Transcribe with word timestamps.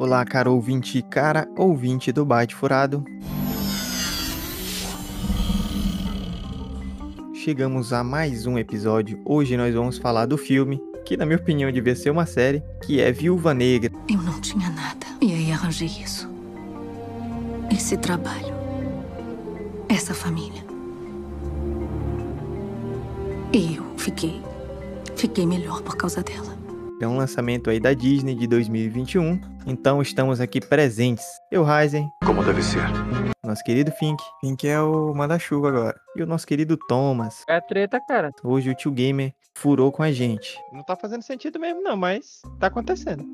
Olá, 0.00 0.24
cara 0.24 0.50
ouvinte 0.50 0.96
e 0.96 1.02
cara 1.02 1.46
ouvinte 1.58 2.10
do 2.10 2.24
Byte 2.24 2.54
Furado. 2.54 3.04
Chegamos 7.34 7.92
a 7.92 8.02
mais 8.02 8.46
um 8.46 8.56
episódio. 8.56 9.20
Hoje 9.26 9.58
nós 9.58 9.74
vamos 9.74 9.98
falar 9.98 10.24
do 10.24 10.38
filme, 10.38 10.80
que 11.04 11.18
na 11.18 11.26
minha 11.26 11.36
opinião 11.36 11.70
devia 11.70 11.94
ser 11.94 12.08
uma 12.08 12.24
série, 12.24 12.62
que 12.82 12.98
é 12.98 13.12
Viúva 13.12 13.52
Negra. 13.52 13.92
Eu 14.08 14.22
não 14.22 14.40
tinha 14.40 14.70
nada. 14.70 15.06
E 15.20 15.34
aí 15.34 15.52
arranjei 15.52 15.88
isso. 15.88 16.30
Esse 17.70 17.98
trabalho. 17.98 18.54
Essa 19.86 20.14
família. 20.14 20.64
E 23.52 23.76
eu 23.76 23.84
fiquei. 23.98 24.40
Fiquei 25.14 25.44
melhor 25.44 25.82
por 25.82 25.98
causa 25.98 26.22
dela. 26.22 26.59
É 27.00 27.08
um 27.08 27.16
lançamento 27.16 27.70
aí 27.70 27.80
da 27.80 27.94
Disney 27.94 28.34
de 28.34 28.46
2021, 28.46 29.40
então 29.66 30.02
estamos 30.02 30.38
aqui 30.40 30.60
presentes. 30.60 31.24
Eu, 31.50 31.64
Ryzen, 31.64 32.06
Como 32.24 32.44
deve 32.44 32.62
ser. 32.62 32.82
nosso 33.42 33.64
querido 33.64 33.90
Fink. 33.92 34.22
Fink 34.42 34.68
é 34.68 34.78
o 34.80 35.14
manda-chuva 35.14 35.68
agora. 35.68 36.00
E 36.14 36.22
o 36.22 36.26
nosso 36.26 36.46
querido 36.46 36.76
Thomas. 36.76 37.42
É 37.48 37.58
treta, 37.60 37.98
cara. 38.06 38.30
Hoje 38.44 38.68
o 38.70 38.74
tio 38.74 38.90
Gamer 38.92 39.32
furou 39.54 39.90
com 39.90 40.02
a 40.02 40.12
gente. 40.12 40.58
Não 40.72 40.82
tá 40.82 40.94
fazendo 40.94 41.22
sentido 41.22 41.58
mesmo 41.58 41.82
não, 41.82 41.96
mas 41.96 42.42
tá 42.58 42.66
acontecendo. 42.66 43.24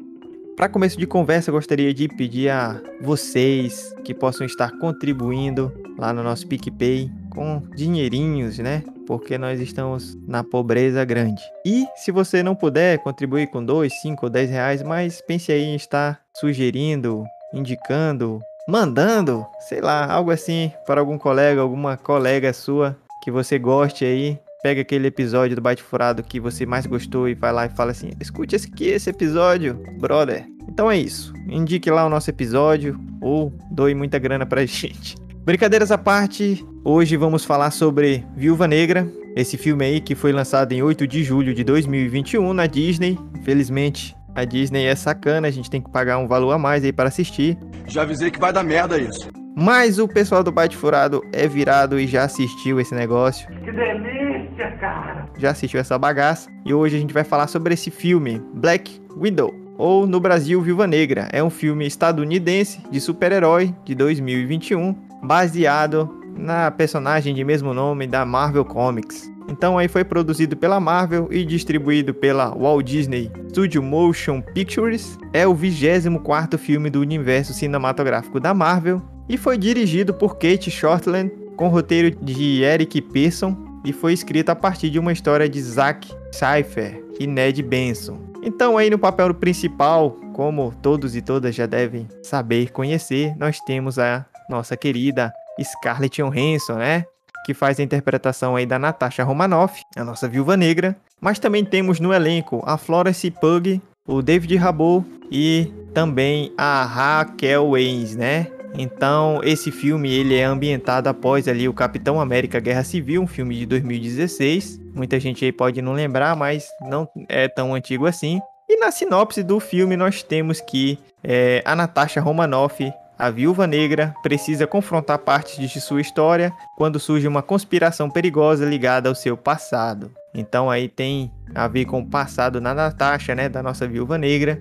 Para 0.57 0.71
começo 0.71 0.99
de 0.99 1.07
conversa, 1.07 1.53
gostaria 1.53 1.93
de 1.93 2.09
pedir 2.09 2.49
a 2.49 2.81
vocês 3.03 3.95
que 4.03 4.15
possam 4.15 4.47
estar 4.47 4.71
contribuindo 4.79 5.71
lá 5.99 6.15
no 6.15 6.23
nosso 6.23 6.47
PicPay 6.47 7.11
com 7.29 7.63
dinheirinhos, 7.77 8.59
né? 8.59 8.83
Porque 9.07 9.37
nós 9.37 9.61
estamos 9.61 10.17
na 10.27 10.43
pobreza 10.43 11.05
grande. 11.05 11.43
E 11.63 11.87
se 11.95 12.11
você 12.11 12.43
não 12.43 12.55
puder 12.55 12.99
contribuir 13.01 13.49
com 13.49 13.63
2, 13.63 14.01
5 14.01 14.25
ou 14.25 14.31
10 14.31 14.51
reais, 14.51 14.83
mas 14.83 15.21
pense 15.21 15.53
aí 15.53 15.63
em 15.63 15.77
estar 15.77 16.23
sugerindo, 16.35 17.23
indicando, 17.53 18.41
mandando, 18.67 19.47
sei 19.69 19.83
lá, 19.83 20.11
algo 20.11 20.31
assim 20.31 20.73
para 20.87 21.03
algum 21.03 21.19
colega, 21.19 21.61
alguma 21.61 21.99
colega 21.99 22.55
sua 22.55 22.97
que 23.23 23.31
você 23.31 23.59
goste 23.59 24.07
aí. 24.07 24.39
Pega 24.67 24.81
aquele 24.81 25.07
episódio 25.07 25.55
do 25.55 25.63
Bate 25.63 25.81
Furado 25.81 26.25
que 26.25 26.41
você 26.41 26.67
mais 26.67 26.87
gostou 26.87 27.29
e 27.29 27.35
vai 27.35 27.53
lá 27.53 27.67
e 27.67 27.69
fala 27.69 27.93
assim: 27.93 28.11
escute 28.21 28.57
esse 28.57 28.67
aqui, 28.67 28.89
esse 28.89 29.09
episódio, 29.09 29.81
brother. 30.01 30.45
Então 30.69 30.91
é 30.91 30.99
isso. 30.99 31.33
Indique 31.47 31.89
lá 31.89 32.05
o 32.05 32.09
nosso 32.09 32.29
episódio 32.31 32.99
ou 33.21 33.57
doe 33.71 33.95
muita 33.95 34.19
grana 34.19 34.45
pra 34.45 34.67
gente. 34.67 35.15
Brincadeiras 35.45 35.93
à 35.93 35.97
parte, 35.97 36.67
hoje 36.85 37.17
vamos 37.17 37.45
falar 37.45 37.71
sobre 37.71 38.25
Viúva 38.37 38.67
Negra, 38.67 39.07
esse 39.37 39.57
filme 39.57 39.85
aí 39.85 40.01
que 40.01 40.17
foi 40.17 40.33
lançado 40.33 40.73
em 40.73 40.83
8 40.83 41.07
de 41.07 41.23
julho 41.23 41.55
de 41.55 41.63
2021 41.63 42.53
na 42.53 42.67
Disney. 42.67 43.17
Infelizmente, 43.39 44.17
a 44.35 44.45
Disney 44.45 44.87
é 44.87 44.97
sacana, 44.97 45.47
a 45.47 45.53
gente 45.53 45.71
tem 45.71 45.81
que 45.81 45.93
pagar 45.93 46.19
um 46.19 46.27
valor 46.27 46.51
a 46.51 46.59
mais 46.59 46.83
aí 46.83 46.93
para 46.93 47.09
assistir. 47.09 47.57
Já 47.87 48.03
avisei 48.03 48.33
que 48.33 48.41
vai 48.41 48.53
dar 48.53 48.65
merda 48.65 48.99
isso. 48.99 49.31
Mas 49.59 49.99
o 49.99 50.07
pessoal 50.07 50.45
do 50.45 50.53
Bate 50.53 50.77
Furado 50.77 51.23
é 51.33 51.49
virado 51.49 51.99
e 51.99 52.07
já 52.07 52.25
assistiu 52.25 52.79
esse 52.79 52.95
negócio. 52.95 53.49
Que 53.49 53.73
delícia, 53.73 54.26
cara! 54.57 55.27
Já 55.39 55.51
assistiu 55.51 55.81
essa 55.81 55.99
bagaça. 55.99 56.51
E 56.65 56.73
hoje 56.73 56.97
a 56.97 57.01
gente 57.01 57.15
vai 57.15 57.25
falar 57.25 57.47
sobre 57.47 57.75
esse 57.75 57.91
filme, 57.91 58.43
Black 58.55 59.01
Widow. 59.17 59.55
Ou 59.79 60.07
no 60.07 60.19
Brasil, 60.19 60.61
Viúva 60.63 60.87
Negra. 60.87 61.29
É 61.33 61.43
um 61.43 61.51
filme 61.51 61.87
estadunidense 61.87 62.81
de 62.91 63.01
super-herói 63.01 63.75
de 63.85 63.95
2021, 63.95 64.95
baseado 65.23 66.11
na 66.37 66.71
personagem 66.71 67.35
de 67.35 67.45
mesmo 67.45 67.75
nome 67.75 68.07
da 68.07 68.25
Marvel 68.25 68.65
Comics. 68.65 69.31
Então 69.49 69.79
aí 69.79 69.89
foi 69.89 70.05
produzido 70.05 70.57
pela 70.57 70.81
Marvel 70.81 71.29
e 71.31 71.45
distribuído 71.45 72.13
pela 72.13 72.51
Walt 72.51 72.85
Disney 72.85 73.31
Studio 73.51 73.83
Motion 73.83 74.41
Pictures. 74.41 75.19
É 75.33 75.47
o 75.47 75.55
24º 75.55 76.59
filme 76.59 76.91
do 76.91 77.01
universo 77.01 77.53
cinematográfico 77.53 78.41
da 78.41 78.53
Marvel 78.53 79.01
e 79.29 79.37
foi 79.37 79.57
dirigido 79.57 80.13
por 80.13 80.37
Kate 80.37 80.71
Shortland 80.71 81.31
com 81.57 81.69
roteiro 81.69 82.11
de 82.23 82.63
Eric 82.63 83.01
Pearson 83.01 83.66
e 83.87 83.93
foi 83.93 84.13
escrito 84.13 84.51
a 84.51 84.57
partir 84.57 84.91
de 84.91 84.99
uma 84.99 85.13
história 85.13 85.49
de 85.49 85.63
Zack 85.63 86.13
Cypher 86.33 87.01
e 87.21 87.27
Ned 87.27 87.63
Benson. 87.63 88.19
Então 88.43 88.77
aí 88.77 88.91
no 88.91 88.99
papel 88.99 89.33
principal, 89.33 90.11
como 90.35 90.75
todos 90.83 91.15
e 91.15 91.23
todas 91.23 91.55
já 91.55 91.67
devem 91.67 92.09
saber 92.21 92.73
conhecer, 92.73 93.35
nós 93.39 93.61
temos 93.61 93.97
a 93.97 94.27
nossa 94.51 94.77
querida 94.77 95.33
Scarlett 95.63 96.21
Johansson, 96.21 96.75
né? 96.75 97.05
Que 97.45 97.55
faz 97.55 97.79
a 97.79 97.83
interpretação 97.85 98.57
aí 98.57 98.67
da 98.67 98.77
Natasha 98.77 99.23
Romanoff, 99.23 99.81
a 99.95 100.03
nossa 100.03 100.29
viúva 100.29 100.57
negra. 100.57 100.97
Mas 101.21 101.39
também 101.39 101.65
temos 101.65 102.01
no 102.01 102.13
elenco 102.13 102.63
a 102.67 102.77
Florence 102.77 103.31
Pugh, 103.31 103.81
o 104.07 104.21
David 104.21 104.57
Rabot 104.57 105.07
e 105.31 105.73
também 105.95 106.53
a 106.59 106.85
Raquel 106.85 107.71
Waynes, 107.71 108.17
né? 108.17 108.49
Então, 108.79 109.41
esse 109.43 109.71
filme 109.71 110.13
ele 110.13 110.35
é 110.35 110.45
ambientado 110.45 111.09
após 111.09 111.49
ali 111.49 111.69
o 111.69 111.73
Capitão 111.73 112.21
América 112.21 112.61
Guerra 112.61 112.85
Civil, 112.85 113.23
um 113.23 113.27
filme 113.27 113.57
de 113.57 113.67
2016. 113.67 114.81
Muita 114.95 115.19
gente 115.19 115.45
aí 115.45 115.53
pode 115.53 115.81
não 115.81 115.93
lembrar, 115.93 116.37
mas 116.37 116.69
não 116.83 117.09
é 117.29 117.49
tão 117.49 117.75
antigo 117.75 118.07
assim. 118.07 118.41
E 118.69 118.79
na 118.79 118.91
sinopse 118.91 119.43
do 119.43 119.61
filme 119.61 119.97
nós 119.97 120.23
temos 120.23 120.61
que 120.61 120.99
é, 121.23 121.63
a 121.65 121.77
Natasha 121.77 122.21
Romanoff, 122.21 122.93
a 123.19 123.31
viúva 123.31 123.67
negra, 123.67 124.15
precisa 124.23 124.67
confrontar 124.67 125.19
partes 125.21 125.71
de 125.71 125.81
sua 125.81 126.01
história 126.01 126.53
quando 126.77 127.01
surge 127.01 127.27
uma 127.27 127.43
conspiração 127.43 128.11
perigosa 128.11 128.67
ligada 128.67 129.09
ao 129.09 129.15
seu 129.15 129.37
passado. 129.37 130.11
Então 130.35 130.69
aí 130.69 130.89
tem 130.89 131.33
a 131.55 131.67
ver 131.67 131.87
com 131.87 132.01
o 132.01 132.07
passado 132.07 132.61
na 132.61 132.75
Natasha, 132.75 133.35
né, 133.35 133.49
da 133.49 133.63
nossa 133.63 133.87
viúva 133.89 134.19
negra. 134.19 134.61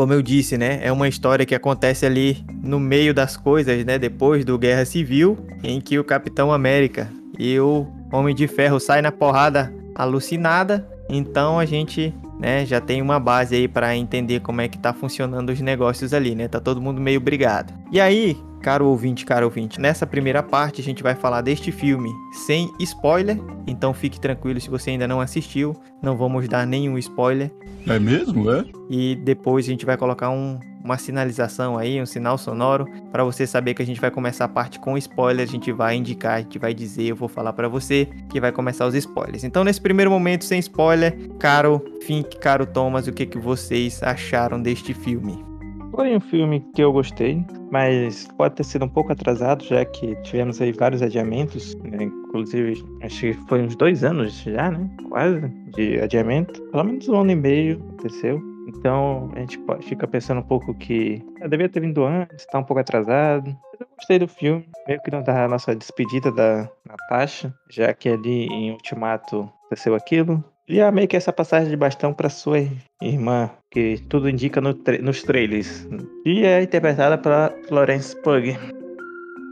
Como 0.00 0.14
eu 0.14 0.22
disse, 0.22 0.56
né, 0.56 0.80
é 0.82 0.90
uma 0.90 1.08
história 1.08 1.44
que 1.44 1.54
acontece 1.54 2.06
ali 2.06 2.42
no 2.62 2.80
meio 2.80 3.12
das 3.12 3.36
coisas, 3.36 3.84
né, 3.84 3.98
depois 3.98 4.46
do 4.46 4.56
Guerra 4.56 4.86
Civil, 4.86 5.36
em 5.62 5.78
que 5.78 5.98
o 5.98 6.04
Capitão 6.04 6.50
América 6.50 7.12
e 7.38 7.60
o 7.60 7.86
Homem 8.10 8.34
de 8.34 8.48
Ferro 8.48 8.80
saem 8.80 9.02
na 9.02 9.12
porrada 9.12 9.70
alucinada. 9.94 10.88
Então 11.06 11.58
a 11.58 11.66
gente, 11.66 12.14
né, 12.40 12.64
já 12.64 12.80
tem 12.80 13.02
uma 13.02 13.20
base 13.20 13.54
aí 13.54 13.68
para 13.68 13.94
entender 13.94 14.40
como 14.40 14.62
é 14.62 14.68
que 14.68 14.78
tá 14.78 14.94
funcionando 14.94 15.50
os 15.50 15.60
negócios 15.60 16.14
ali, 16.14 16.34
né? 16.34 16.48
Tá 16.48 16.60
todo 16.60 16.80
mundo 16.80 16.98
meio 16.98 17.20
brigado. 17.20 17.70
E 17.92 18.00
aí, 18.00 18.38
caro 18.60 18.86
ouvinte, 18.86 19.24
caro 19.24 19.46
ouvinte, 19.46 19.80
nessa 19.80 20.06
primeira 20.06 20.42
parte 20.42 20.80
a 20.80 20.84
gente 20.84 21.02
vai 21.02 21.14
falar 21.14 21.40
deste 21.40 21.72
filme 21.72 22.10
sem 22.32 22.70
spoiler, 22.78 23.38
então 23.66 23.92
fique 23.92 24.20
tranquilo 24.20 24.60
se 24.60 24.70
você 24.70 24.90
ainda 24.90 25.08
não 25.08 25.20
assistiu, 25.20 25.74
não 26.02 26.16
vamos 26.16 26.48
dar 26.48 26.66
nenhum 26.66 26.96
spoiler. 26.98 27.50
É 27.86 27.98
mesmo, 27.98 28.50
é? 28.50 28.64
E 28.88 29.16
depois 29.16 29.64
a 29.64 29.68
gente 29.68 29.86
vai 29.86 29.96
colocar 29.96 30.30
um, 30.30 30.58
uma 30.84 30.98
sinalização 30.98 31.78
aí, 31.78 32.00
um 32.00 32.06
sinal 32.06 32.36
sonoro, 32.36 32.86
para 33.10 33.24
você 33.24 33.46
saber 33.46 33.74
que 33.74 33.82
a 33.82 33.86
gente 33.86 34.00
vai 34.00 34.10
começar 34.10 34.44
a 34.44 34.48
parte 34.48 34.78
com 34.78 34.96
spoiler, 34.98 35.46
a 35.46 35.50
gente 35.50 35.72
vai 35.72 35.96
indicar, 35.96 36.34
a 36.34 36.42
gente 36.42 36.58
vai 36.58 36.74
dizer, 36.74 37.04
eu 37.04 37.16
vou 37.16 37.28
falar 37.28 37.52
para 37.52 37.68
você 37.68 38.08
que 38.28 38.40
vai 38.40 38.52
começar 38.52 38.86
os 38.86 38.94
spoilers. 38.94 39.44
Então 39.44 39.64
nesse 39.64 39.80
primeiro 39.80 40.10
momento 40.10 40.44
sem 40.44 40.58
spoiler, 40.58 41.16
caro 41.38 41.82
Fink, 42.02 42.38
caro 42.38 42.66
Thomas, 42.66 43.06
o 43.06 43.12
que, 43.12 43.26
que 43.26 43.38
vocês 43.38 44.02
acharam 44.02 44.60
deste 44.60 44.92
filme? 44.92 45.49
Foi 45.90 46.16
um 46.16 46.20
filme 46.20 46.60
que 46.74 46.82
eu 46.82 46.92
gostei, 46.92 47.44
mas 47.70 48.26
pode 48.38 48.54
ter 48.54 48.64
sido 48.64 48.84
um 48.84 48.88
pouco 48.88 49.12
atrasado, 49.12 49.64
já 49.64 49.84
que 49.84 50.14
tivemos 50.22 50.60
aí 50.60 50.72
vários 50.72 51.02
adiamentos, 51.02 51.74
né? 51.76 52.04
inclusive 52.04 52.82
acho 53.02 53.20
que 53.20 53.32
foi 53.48 53.62
uns 53.62 53.74
dois 53.74 54.04
anos 54.04 54.40
já, 54.42 54.70
né? 54.70 54.88
Quase 55.08 55.40
de 55.74 56.00
adiamento. 56.00 56.62
Pelo 56.70 56.84
menos 56.84 57.08
um 57.08 57.20
ano 57.20 57.32
e 57.32 57.36
meio 57.36 57.82
aconteceu. 57.88 58.40
Então 58.68 59.30
a 59.34 59.40
gente 59.40 59.58
fica 59.82 60.06
pensando 60.06 60.38
um 60.38 60.46
pouco 60.46 60.72
que 60.74 61.22
ah, 61.40 61.48
devia 61.48 61.68
ter 61.68 61.80
vindo 61.80 62.04
antes, 62.04 62.46
tá 62.46 62.60
um 62.60 62.64
pouco 62.64 62.80
atrasado. 62.80 63.46
Mas 63.72 63.80
eu 63.80 63.86
gostei 63.96 64.18
do 64.18 64.28
filme, 64.28 64.64
meio 64.86 65.02
que 65.02 65.10
não 65.10 65.22
da 65.22 65.48
nossa 65.48 65.74
despedida 65.74 66.30
da 66.30 66.70
Natasha, 66.86 67.52
já 67.68 67.92
que 67.92 68.08
ali 68.08 68.46
em 68.46 68.70
Ultimato 68.70 69.50
aconteceu 69.66 69.94
aquilo. 69.94 70.42
E 70.68 70.78
é 70.78 70.88
meio 70.92 71.08
que 71.08 71.16
essa 71.16 71.32
passagem 71.32 71.68
de 71.68 71.76
bastão 71.76 72.12
para 72.12 72.28
sua 72.28 72.58
irmã, 73.02 73.50
que 73.70 73.98
tudo 74.08 74.28
indica 74.28 74.60
no 74.60 74.74
tra- 74.74 74.98
nos 74.98 75.22
trailers. 75.22 75.88
E 76.24 76.44
é 76.44 76.62
interpretada 76.62 77.16
pela 77.16 77.54
Florence 77.68 78.16
Pugh. 78.22 78.56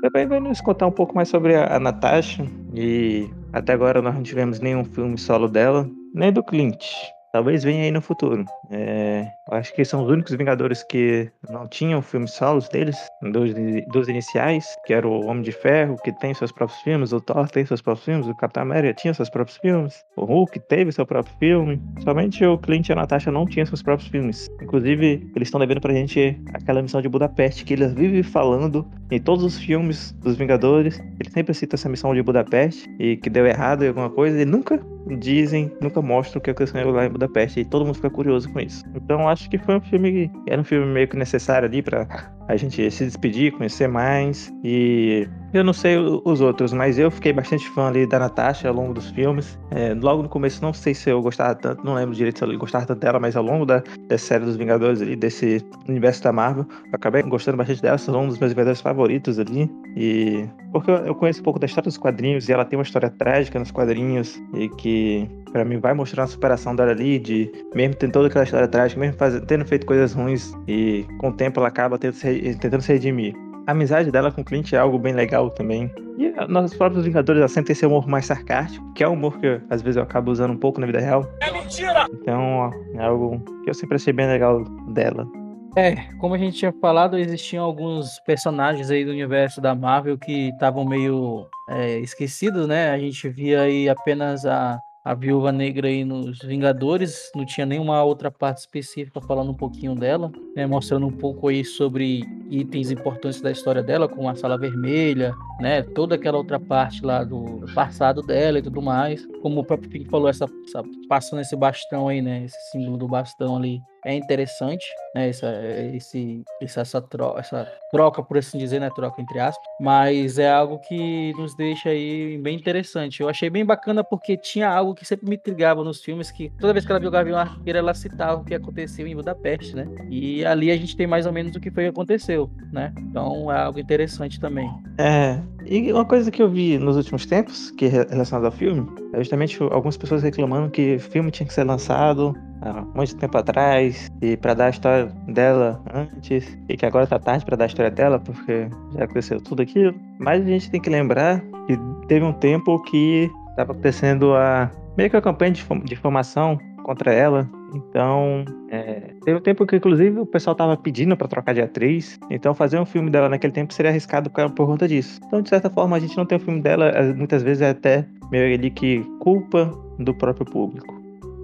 Também 0.02 0.26
vai 0.26 0.40
nos 0.40 0.60
contar 0.60 0.86
um 0.86 0.92
pouco 0.92 1.14
mais 1.14 1.28
sobre 1.28 1.54
a, 1.54 1.76
a 1.76 1.80
Natasha. 1.80 2.44
E 2.74 3.28
até 3.52 3.72
agora 3.72 4.02
nós 4.02 4.14
não 4.14 4.22
tivemos 4.22 4.60
nenhum 4.60 4.84
filme 4.84 5.16
solo 5.18 5.48
dela, 5.48 5.88
nem 6.14 6.32
do 6.32 6.42
Clint. 6.42 6.84
Talvez 7.32 7.62
venha 7.62 7.84
aí 7.84 7.90
no 7.90 8.00
futuro. 8.00 8.44
É, 8.70 9.26
acho 9.50 9.74
que 9.74 9.84
são 9.84 10.02
os 10.02 10.10
únicos 10.10 10.34
Vingadores 10.34 10.82
que 10.82 11.30
não 11.50 11.66
tinham 11.66 12.00
filmes 12.00 12.32
solos 12.32 12.68
deles, 12.68 12.96
dos, 13.22 13.52
dos 13.88 14.08
iniciais, 14.08 14.64
que 14.86 14.94
era 14.94 15.06
o 15.06 15.26
Homem 15.26 15.42
de 15.42 15.52
Ferro, 15.52 15.96
que 16.02 16.12
tem 16.12 16.32
seus 16.32 16.52
próprios 16.52 16.80
filmes, 16.82 17.12
o 17.12 17.20
Thor 17.20 17.48
tem 17.48 17.66
seus 17.66 17.82
próprios 17.82 18.04
filmes, 18.04 18.28
o 18.28 18.34
Capitão 18.34 18.62
América 18.62 18.94
tinha 18.94 19.12
seus 19.12 19.28
próprios 19.28 19.58
filmes, 19.58 20.04
o 20.16 20.24
Hulk 20.24 20.60
teve 20.68 20.92
seu 20.92 21.04
próprio 21.04 21.34
filme. 21.38 21.80
Somente 22.02 22.44
o 22.44 22.56
Clint 22.58 22.88
e 22.88 22.92
a 22.92 22.96
Natasha 22.96 23.30
não 23.30 23.46
tinham 23.46 23.66
seus 23.66 23.82
próprios 23.82 24.08
filmes. 24.10 24.48
Inclusive, 24.62 25.30
eles 25.34 25.48
estão 25.48 25.60
devendo 25.60 25.80
pra 25.80 25.92
gente 25.92 26.40
aquela 26.54 26.82
missão 26.82 27.02
de 27.02 27.08
Budapeste 27.08 27.64
que 27.64 27.74
eles 27.74 27.92
vivem 27.92 28.22
falando 28.22 28.86
em 29.10 29.20
todos 29.20 29.44
os 29.44 29.58
filmes 29.58 30.12
dos 30.12 30.36
Vingadores. 30.36 31.00
Ele 31.18 31.30
sempre 31.30 31.54
cita 31.54 31.76
essa 31.76 31.88
missão 31.88 32.14
de 32.14 32.22
Budapeste 32.22 32.88
e 32.98 33.16
que 33.16 33.30
deu 33.30 33.46
errado 33.46 33.84
em 33.84 33.88
alguma 33.88 34.10
coisa 34.10 34.40
e 34.40 34.44
nunca 34.44 34.80
dizem, 35.16 35.72
nunca 35.80 36.02
mostram 36.02 36.38
o 36.38 36.42
que 36.42 36.50
aconteceu 36.50 36.90
lá 36.90 37.06
em 37.06 37.10
Budapeste 37.18 37.60
e 37.60 37.64
todo 37.64 37.84
mundo 37.84 37.96
fica 37.96 38.10
curioso 38.10 38.50
com 38.52 38.60
isso. 38.60 38.84
Então 38.94 39.28
acho 39.28 39.48
que 39.50 39.58
foi 39.58 39.76
um 39.76 39.80
filme 39.80 40.30
era 40.46 40.60
um 40.60 40.64
filme 40.64 40.86
meio 40.86 41.08
que 41.08 41.16
necessário 41.16 41.68
ali 41.68 41.82
para 41.82 42.06
a 42.48 42.56
gente 42.56 42.90
se 42.90 43.04
despedir, 43.04 43.52
conhecer 43.52 43.88
mais 43.88 44.52
e 44.64 45.28
eu 45.52 45.64
não 45.64 45.72
sei 45.72 45.96
os 45.96 46.40
outros, 46.40 46.74
mas 46.74 46.98
eu 46.98 47.10
fiquei 47.10 47.32
bastante 47.32 47.68
fã 47.70 47.88
ali 47.88 48.06
da 48.06 48.18
Natasha 48.18 48.68
ao 48.68 48.74
longo 48.74 48.92
dos 48.92 49.10
filmes. 49.10 49.58
É, 49.70 49.94
logo 49.94 50.22
no 50.22 50.28
começo, 50.28 50.62
não 50.62 50.74
sei 50.74 50.94
se 50.94 51.08
eu 51.08 51.22
gostava 51.22 51.54
tanto, 51.54 51.84
não 51.84 51.94
lembro 51.94 52.14
direito 52.14 52.38
se 52.38 52.44
eu 52.44 52.58
gostava 52.58 52.84
tanto 52.84 53.00
dela, 53.00 53.18
mas 53.18 53.34
ao 53.34 53.42
longo 53.42 53.64
da, 53.64 53.82
da 54.08 54.18
série 54.18 54.44
dos 54.44 54.56
Vingadores 54.56 55.00
ali, 55.00 55.16
desse 55.16 55.64
universo 55.88 56.22
da 56.22 56.32
Marvel, 56.32 56.66
eu 56.70 56.90
acabei 56.92 57.22
gostando 57.22 57.56
bastante 57.56 57.80
dela, 57.80 57.96
são 57.96 58.22
um 58.22 58.28
dos 58.28 58.38
meus 58.38 58.52
Vingadores 58.52 58.80
favoritos 58.80 59.38
ali. 59.38 59.70
E 59.96 60.46
porque 60.70 60.90
eu 60.90 61.14
conheço 61.14 61.40
um 61.40 61.44
pouco 61.44 61.58
da 61.58 61.66
história 61.66 61.88
dos 61.88 61.96
quadrinhos 61.96 62.48
e 62.48 62.52
ela 62.52 62.64
tem 62.64 62.78
uma 62.78 62.82
história 62.82 63.08
trágica 63.08 63.58
nos 63.58 63.70
quadrinhos 63.70 64.38
e 64.54 64.68
que 64.68 65.28
para 65.50 65.64
mim 65.64 65.78
vai 65.78 65.94
mostrar 65.94 66.24
a 66.24 66.26
superação 66.26 66.74
dela 66.74 66.90
ali, 66.90 67.18
de 67.18 67.50
mesmo 67.74 67.94
tendo 67.94 68.12
toda 68.12 68.28
aquela 68.28 68.44
história 68.44 68.68
trágica, 68.68 69.00
mesmo 69.00 69.16
faz, 69.16 69.40
tendo 69.46 69.64
feito 69.64 69.86
coisas 69.86 70.12
ruins 70.12 70.52
e 70.66 71.06
com 71.18 71.28
o 71.28 71.32
tempo 71.32 71.60
ela 71.60 71.68
acaba 71.68 71.98
tendo, 71.98 72.14
tentando 72.60 72.82
se 72.82 72.92
redimir 72.92 73.34
a 73.68 73.72
amizade 73.72 74.10
dela 74.10 74.32
com 74.32 74.40
o 74.40 74.44
Clint 74.44 74.72
é 74.72 74.78
algo 74.78 74.98
bem 74.98 75.12
legal 75.12 75.50
também. 75.50 75.92
E 76.16 76.30
nossos 76.48 76.74
próprios 76.74 77.04
Vingadores 77.04 77.38
ela 77.38 77.48
sempre 77.48 77.66
tem 77.66 77.72
esse 77.74 77.84
humor 77.84 78.08
mais 78.08 78.24
sarcástico, 78.24 78.94
que 78.94 79.04
é 79.04 79.08
um 79.08 79.12
humor 79.12 79.38
que 79.38 79.60
às 79.68 79.82
vezes 79.82 79.98
eu 79.98 80.02
acabo 80.02 80.30
usando 80.30 80.52
um 80.52 80.56
pouco 80.56 80.80
na 80.80 80.86
vida 80.86 80.98
real. 80.98 81.30
É 81.42 81.52
mentira! 81.52 82.06
Então 82.10 82.72
é 82.94 83.04
algo 83.04 83.38
que 83.62 83.68
eu 83.68 83.74
sempre 83.74 83.96
achei 83.96 84.10
bem 84.10 84.26
legal 84.26 84.64
dela. 84.94 85.28
É, 85.76 85.96
como 86.18 86.34
a 86.34 86.38
gente 86.38 86.56
tinha 86.56 86.72
falado, 86.80 87.18
existiam 87.18 87.62
alguns 87.62 88.18
personagens 88.20 88.90
aí 88.90 89.04
do 89.04 89.10
universo 89.10 89.60
da 89.60 89.74
Marvel 89.74 90.16
que 90.16 90.48
estavam 90.48 90.86
meio 90.86 91.46
é, 91.68 91.98
esquecidos, 91.98 92.66
né? 92.66 92.90
A 92.90 92.98
gente 92.98 93.28
via 93.28 93.60
aí 93.60 93.86
apenas 93.86 94.46
a 94.46 94.80
a 95.08 95.14
Viúva 95.14 95.50
Negra 95.50 95.88
aí 95.88 96.04
nos 96.04 96.38
Vingadores, 96.40 97.32
não 97.34 97.46
tinha 97.46 97.64
nenhuma 97.64 98.04
outra 98.04 98.30
parte 98.30 98.58
específica 98.58 99.22
falando 99.22 99.50
um 99.50 99.54
pouquinho 99.54 99.94
dela, 99.94 100.30
né, 100.54 100.66
mostrando 100.66 101.06
um 101.06 101.10
pouco 101.10 101.48
aí 101.48 101.64
sobre 101.64 102.22
itens 102.50 102.90
importantes 102.90 103.40
da 103.40 103.50
história 103.50 103.82
dela, 103.82 104.06
como 104.06 104.28
a 104.28 104.34
Sala 104.34 104.58
Vermelha, 104.58 105.34
né, 105.60 105.80
toda 105.82 106.14
aquela 106.14 106.36
outra 106.36 106.60
parte 106.60 107.02
lá 107.02 107.24
do 107.24 107.64
passado 107.74 108.20
dela 108.20 108.58
e 108.58 108.62
tudo 108.62 108.82
mais. 108.82 109.26
Como 109.40 109.60
o 109.60 109.64
próprio 109.64 109.88
Pink 109.88 110.10
falou, 110.10 110.28
essa, 110.28 110.44
essa 110.66 110.82
passando 111.08 111.40
esse 111.40 111.56
bastão 111.56 112.08
aí, 112.08 112.20
né, 112.20 112.44
esse 112.44 112.70
símbolo 112.70 112.98
do 112.98 113.08
bastão 113.08 113.56
ali, 113.56 113.80
é 114.08 114.14
interessante, 114.14 114.86
né? 115.14 115.28
Essa, 115.28 115.52
esse, 115.94 116.42
essa, 116.62 117.02
troca, 117.02 117.40
essa 117.40 117.70
troca, 117.90 118.22
por 118.22 118.38
assim 118.38 118.56
dizer, 118.56 118.80
né? 118.80 118.88
Troca 118.88 119.20
entre 119.20 119.38
aspas. 119.38 119.62
Mas 119.78 120.38
é 120.38 120.50
algo 120.50 120.78
que 120.78 121.34
nos 121.36 121.54
deixa 121.54 121.90
aí 121.90 122.38
bem 122.38 122.56
interessante. 122.56 123.20
Eu 123.20 123.28
achei 123.28 123.50
bem 123.50 123.66
bacana 123.66 124.02
porque 124.02 124.38
tinha 124.38 124.66
algo 124.70 124.94
que 124.94 125.04
sempre 125.04 125.28
me 125.28 125.36
intrigava 125.36 125.84
nos 125.84 126.02
filmes, 126.02 126.30
que 126.30 126.50
toda 126.58 126.72
vez 126.72 126.86
que 126.86 126.90
ela 126.90 126.98
viu 126.98 127.10
o 127.10 127.12
Gavião 127.12 127.38
Arqueiro, 127.38 127.78
ela 127.78 127.92
citava 127.92 128.40
o 128.40 128.44
que 128.44 128.54
aconteceu 128.54 129.06
em 129.06 129.14
Budapeste, 129.14 129.76
né? 129.76 129.86
E 130.08 130.42
ali 130.42 130.70
a 130.70 130.76
gente 130.76 130.96
tem 130.96 131.06
mais 131.06 131.26
ou 131.26 131.32
menos 131.32 131.54
o 131.54 131.60
que 131.60 131.70
foi 131.70 131.84
que 131.84 131.90
aconteceu, 131.90 132.50
né? 132.72 132.94
Então 132.98 133.52
é 133.52 133.60
algo 133.60 133.78
interessante 133.78 134.40
também. 134.40 134.70
É, 134.96 135.38
e 135.66 135.92
uma 135.92 136.06
coisa 136.06 136.30
que 136.30 136.42
eu 136.42 136.48
vi 136.48 136.78
nos 136.78 136.96
últimos 136.96 137.26
tempos, 137.26 137.70
que 137.72 137.84
é 137.84 137.88
relacionado 137.88 138.46
ao 138.46 138.52
filme, 138.52 138.88
é 139.12 139.18
justamente 139.18 139.62
algumas 139.62 139.98
pessoas 139.98 140.22
reclamando 140.22 140.70
que 140.70 140.96
o 140.96 141.00
filme 141.00 141.30
tinha 141.30 141.46
que 141.46 141.52
ser 141.52 141.64
lançado 141.64 142.34
há 142.62 142.82
muito 142.94 143.16
tempo 143.16 143.36
atrás 143.36 144.10
e 144.20 144.36
para 144.36 144.54
dar 144.54 144.66
a 144.66 144.70
história 144.70 145.06
dela 145.26 145.82
antes 145.92 146.58
e 146.68 146.76
que 146.76 146.86
agora 146.86 147.06
tá 147.06 147.18
tarde 147.18 147.44
para 147.44 147.56
dar 147.56 147.64
a 147.64 147.66
história 147.66 147.90
dela 147.90 148.18
porque 148.18 148.68
já 148.92 149.04
aconteceu 149.04 149.40
tudo 149.40 149.62
aquilo. 149.62 149.94
Mas 150.18 150.42
a 150.42 150.48
gente 150.48 150.70
tem 150.70 150.80
que 150.80 150.90
lembrar 150.90 151.40
que 151.66 151.78
teve 152.06 152.24
um 152.24 152.32
tempo 152.32 152.82
que 152.82 153.30
estava 153.50 153.72
acontecendo 153.72 154.34
a 154.34 154.70
meio 154.96 155.10
que 155.10 155.16
a 155.16 155.22
campanha 155.22 155.52
de, 155.52 155.64
de 155.84 155.96
formação 155.96 156.58
contra 156.82 157.12
ela. 157.12 157.48
Então, 157.74 158.46
é, 158.70 159.12
teve 159.22 159.36
um 159.36 159.42
tempo 159.42 159.66
que, 159.66 159.76
inclusive, 159.76 160.18
o 160.18 160.24
pessoal 160.26 160.56
tava 160.56 160.74
pedindo 160.76 161.14
para 161.16 161.28
trocar 161.28 161.52
de 161.52 161.60
atriz. 161.60 162.18
Então, 162.30 162.54
fazer 162.54 162.80
um 162.80 162.86
filme 162.86 163.10
dela 163.10 163.28
naquele 163.28 163.52
tempo 163.52 163.74
seria 163.74 163.90
arriscado 163.90 164.30
por 164.30 164.66
conta 164.66 164.88
disso. 164.88 165.20
Então, 165.26 165.42
de 165.42 165.50
certa 165.50 165.68
forma, 165.68 165.96
a 165.96 166.00
gente 166.00 166.16
não 166.16 166.24
tem 166.24 166.38
o 166.38 166.40
um 166.40 166.44
filme 166.44 166.60
dela, 166.62 166.90
muitas 167.14 167.42
vezes 167.42 167.60
é 167.60 167.70
até 167.70 168.06
meio 168.30 168.54
ali 168.54 168.70
que 168.70 169.02
culpa 169.20 169.70
do 169.98 170.14
próprio 170.14 170.46
público. 170.46 170.97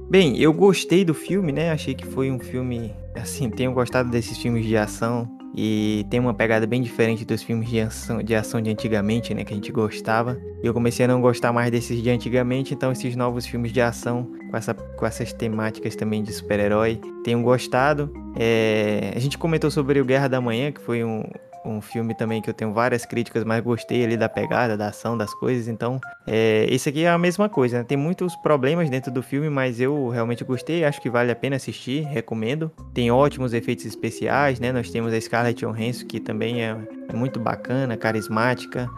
Bem, 0.08 0.38
eu 0.38 0.52
gostei 0.52 1.04
do 1.04 1.14
filme, 1.14 1.50
né? 1.50 1.70
Achei 1.70 1.94
que 1.94 2.06
foi 2.06 2.30
um 2.30 2.38
filme. 2.38 2.94
Assim, 3.14 3.48
tenho 3.48 3.72
gostado 3.72 4.10
desses 4.10 4.36
filmes 4.38 4.66
de 4.66 4.76
ação. 4.76 5.28
E 5.56 6.04
tem 6.10 6.18
uma 6.18 6.34
pegada 6.34 6.66
bem 6.66 6.82
diferente 6.82 7.24
dos 7.24 7.40
filmes 7.40 7.68
de 7.68 7.78
ação, 7.78 8.20
de 8.20 8.34
ação 8.34 8.60
de 8.60 8.70
antigamente, 8.70 9.32
né? 9.32 9.44
Que 9.44 9.52
a 9.52 9.56
gente 9.56 9.70
gostava. 9.70 10.36
E 10.62 10.66
eu 10.66 10.74
comecei 10.74 11.04
a 11.04 11.08
não 11.08 11.20
gostar 11.20 11.52
mais 11.52 11.70
desses 11.70 12.02
de 12.02 12.10
antigamente. 12.10 12.74
Então, 12.74 12.90
esses 12.90 13.14
novos 13.14 13.46
filmes 13.46 13.72
de 13.72 13.80
ação, 13.80 14.28
com, 14.50 14.56
essa, 14.56 14.74
com 14.74 15.06
essas 15.06 15.32
temáticas 15.32 15.94
também 15.94 16.24
de 16.24 16.32
super-herói, 16.32 17.00
tenho 17.22 17.40
gostado. 17.42 18.12
É, 18.36 19.12
a 19.14 19.18
gente 19.20 19.38
comentou 19.38 19.70
sobre 19.70 20.00
o 20.00 20.04
Guerra 20.04 20.26
da 20.26 20.40
Manhã, 20.40 20.72
que 20.72 20.80
foi 20.80 21.04
um, 21.04 21.22
um 21.64 21.80
filme 21.80 22.14
também 22.14 22.42
que 22.42 22.48
eu 22.48 22.54
tenho 22.54 22.72
várias 22.72 23.06
críticas, 23.06 23.44
mas 23.44 23.62
gostei 23.62 24.04
ali 24.04 24.16
da 24.16 24.28
pegada, 24.28 24.76
da 24.76 24.88
ação, 24.88 25.16
das 25.16 25.32
coisas. 25.34 25.68
Então, 25.68 26.00
é, 26.26 26.66
esse 26.68 26.88
aqui 26.88 27.04
é 27.04 27.08
a 27.08 27.18
mesma 27.18 27.48
coisa, 27.48 27.78
né? 27.78 27.84
Tem 27.84 27.96
muitos 27.96 28.36
problemas 28.36 28.90
dentro 28.90 29.10
do 29.10 29.22
filme, 29.22 29.48
mas 29.48 29.80
eu 29.80 30.08
realmente 30.08 30.44
gostei, 30.44 30.84
acho 30.84 31.00
que 31.00 31.08
vale 31.08 31.32
a 31.32 31.36
pena 31.36 31.56
assistir, 31.56 32.02
recomendo. 32.02 32.70
Tem 32.92 33.10
ótimos 33.10 33.54
efeitos 33.54 33.84
especiais, 33.84 34.60
né? 34.60 34.72
Nós 34.72 34.90
temos 34.90 35.12
a 35.12 35.20
Scarlett 35.20 35.64
Johansson, 35.64 36.06
que 36.06 36.20
também 36.20 36.62
é, 36.62 36.76
é 37.08 37.14
muito 37.14 37.40
bacana, 37.40 37.96
carismática. 37.96 38.88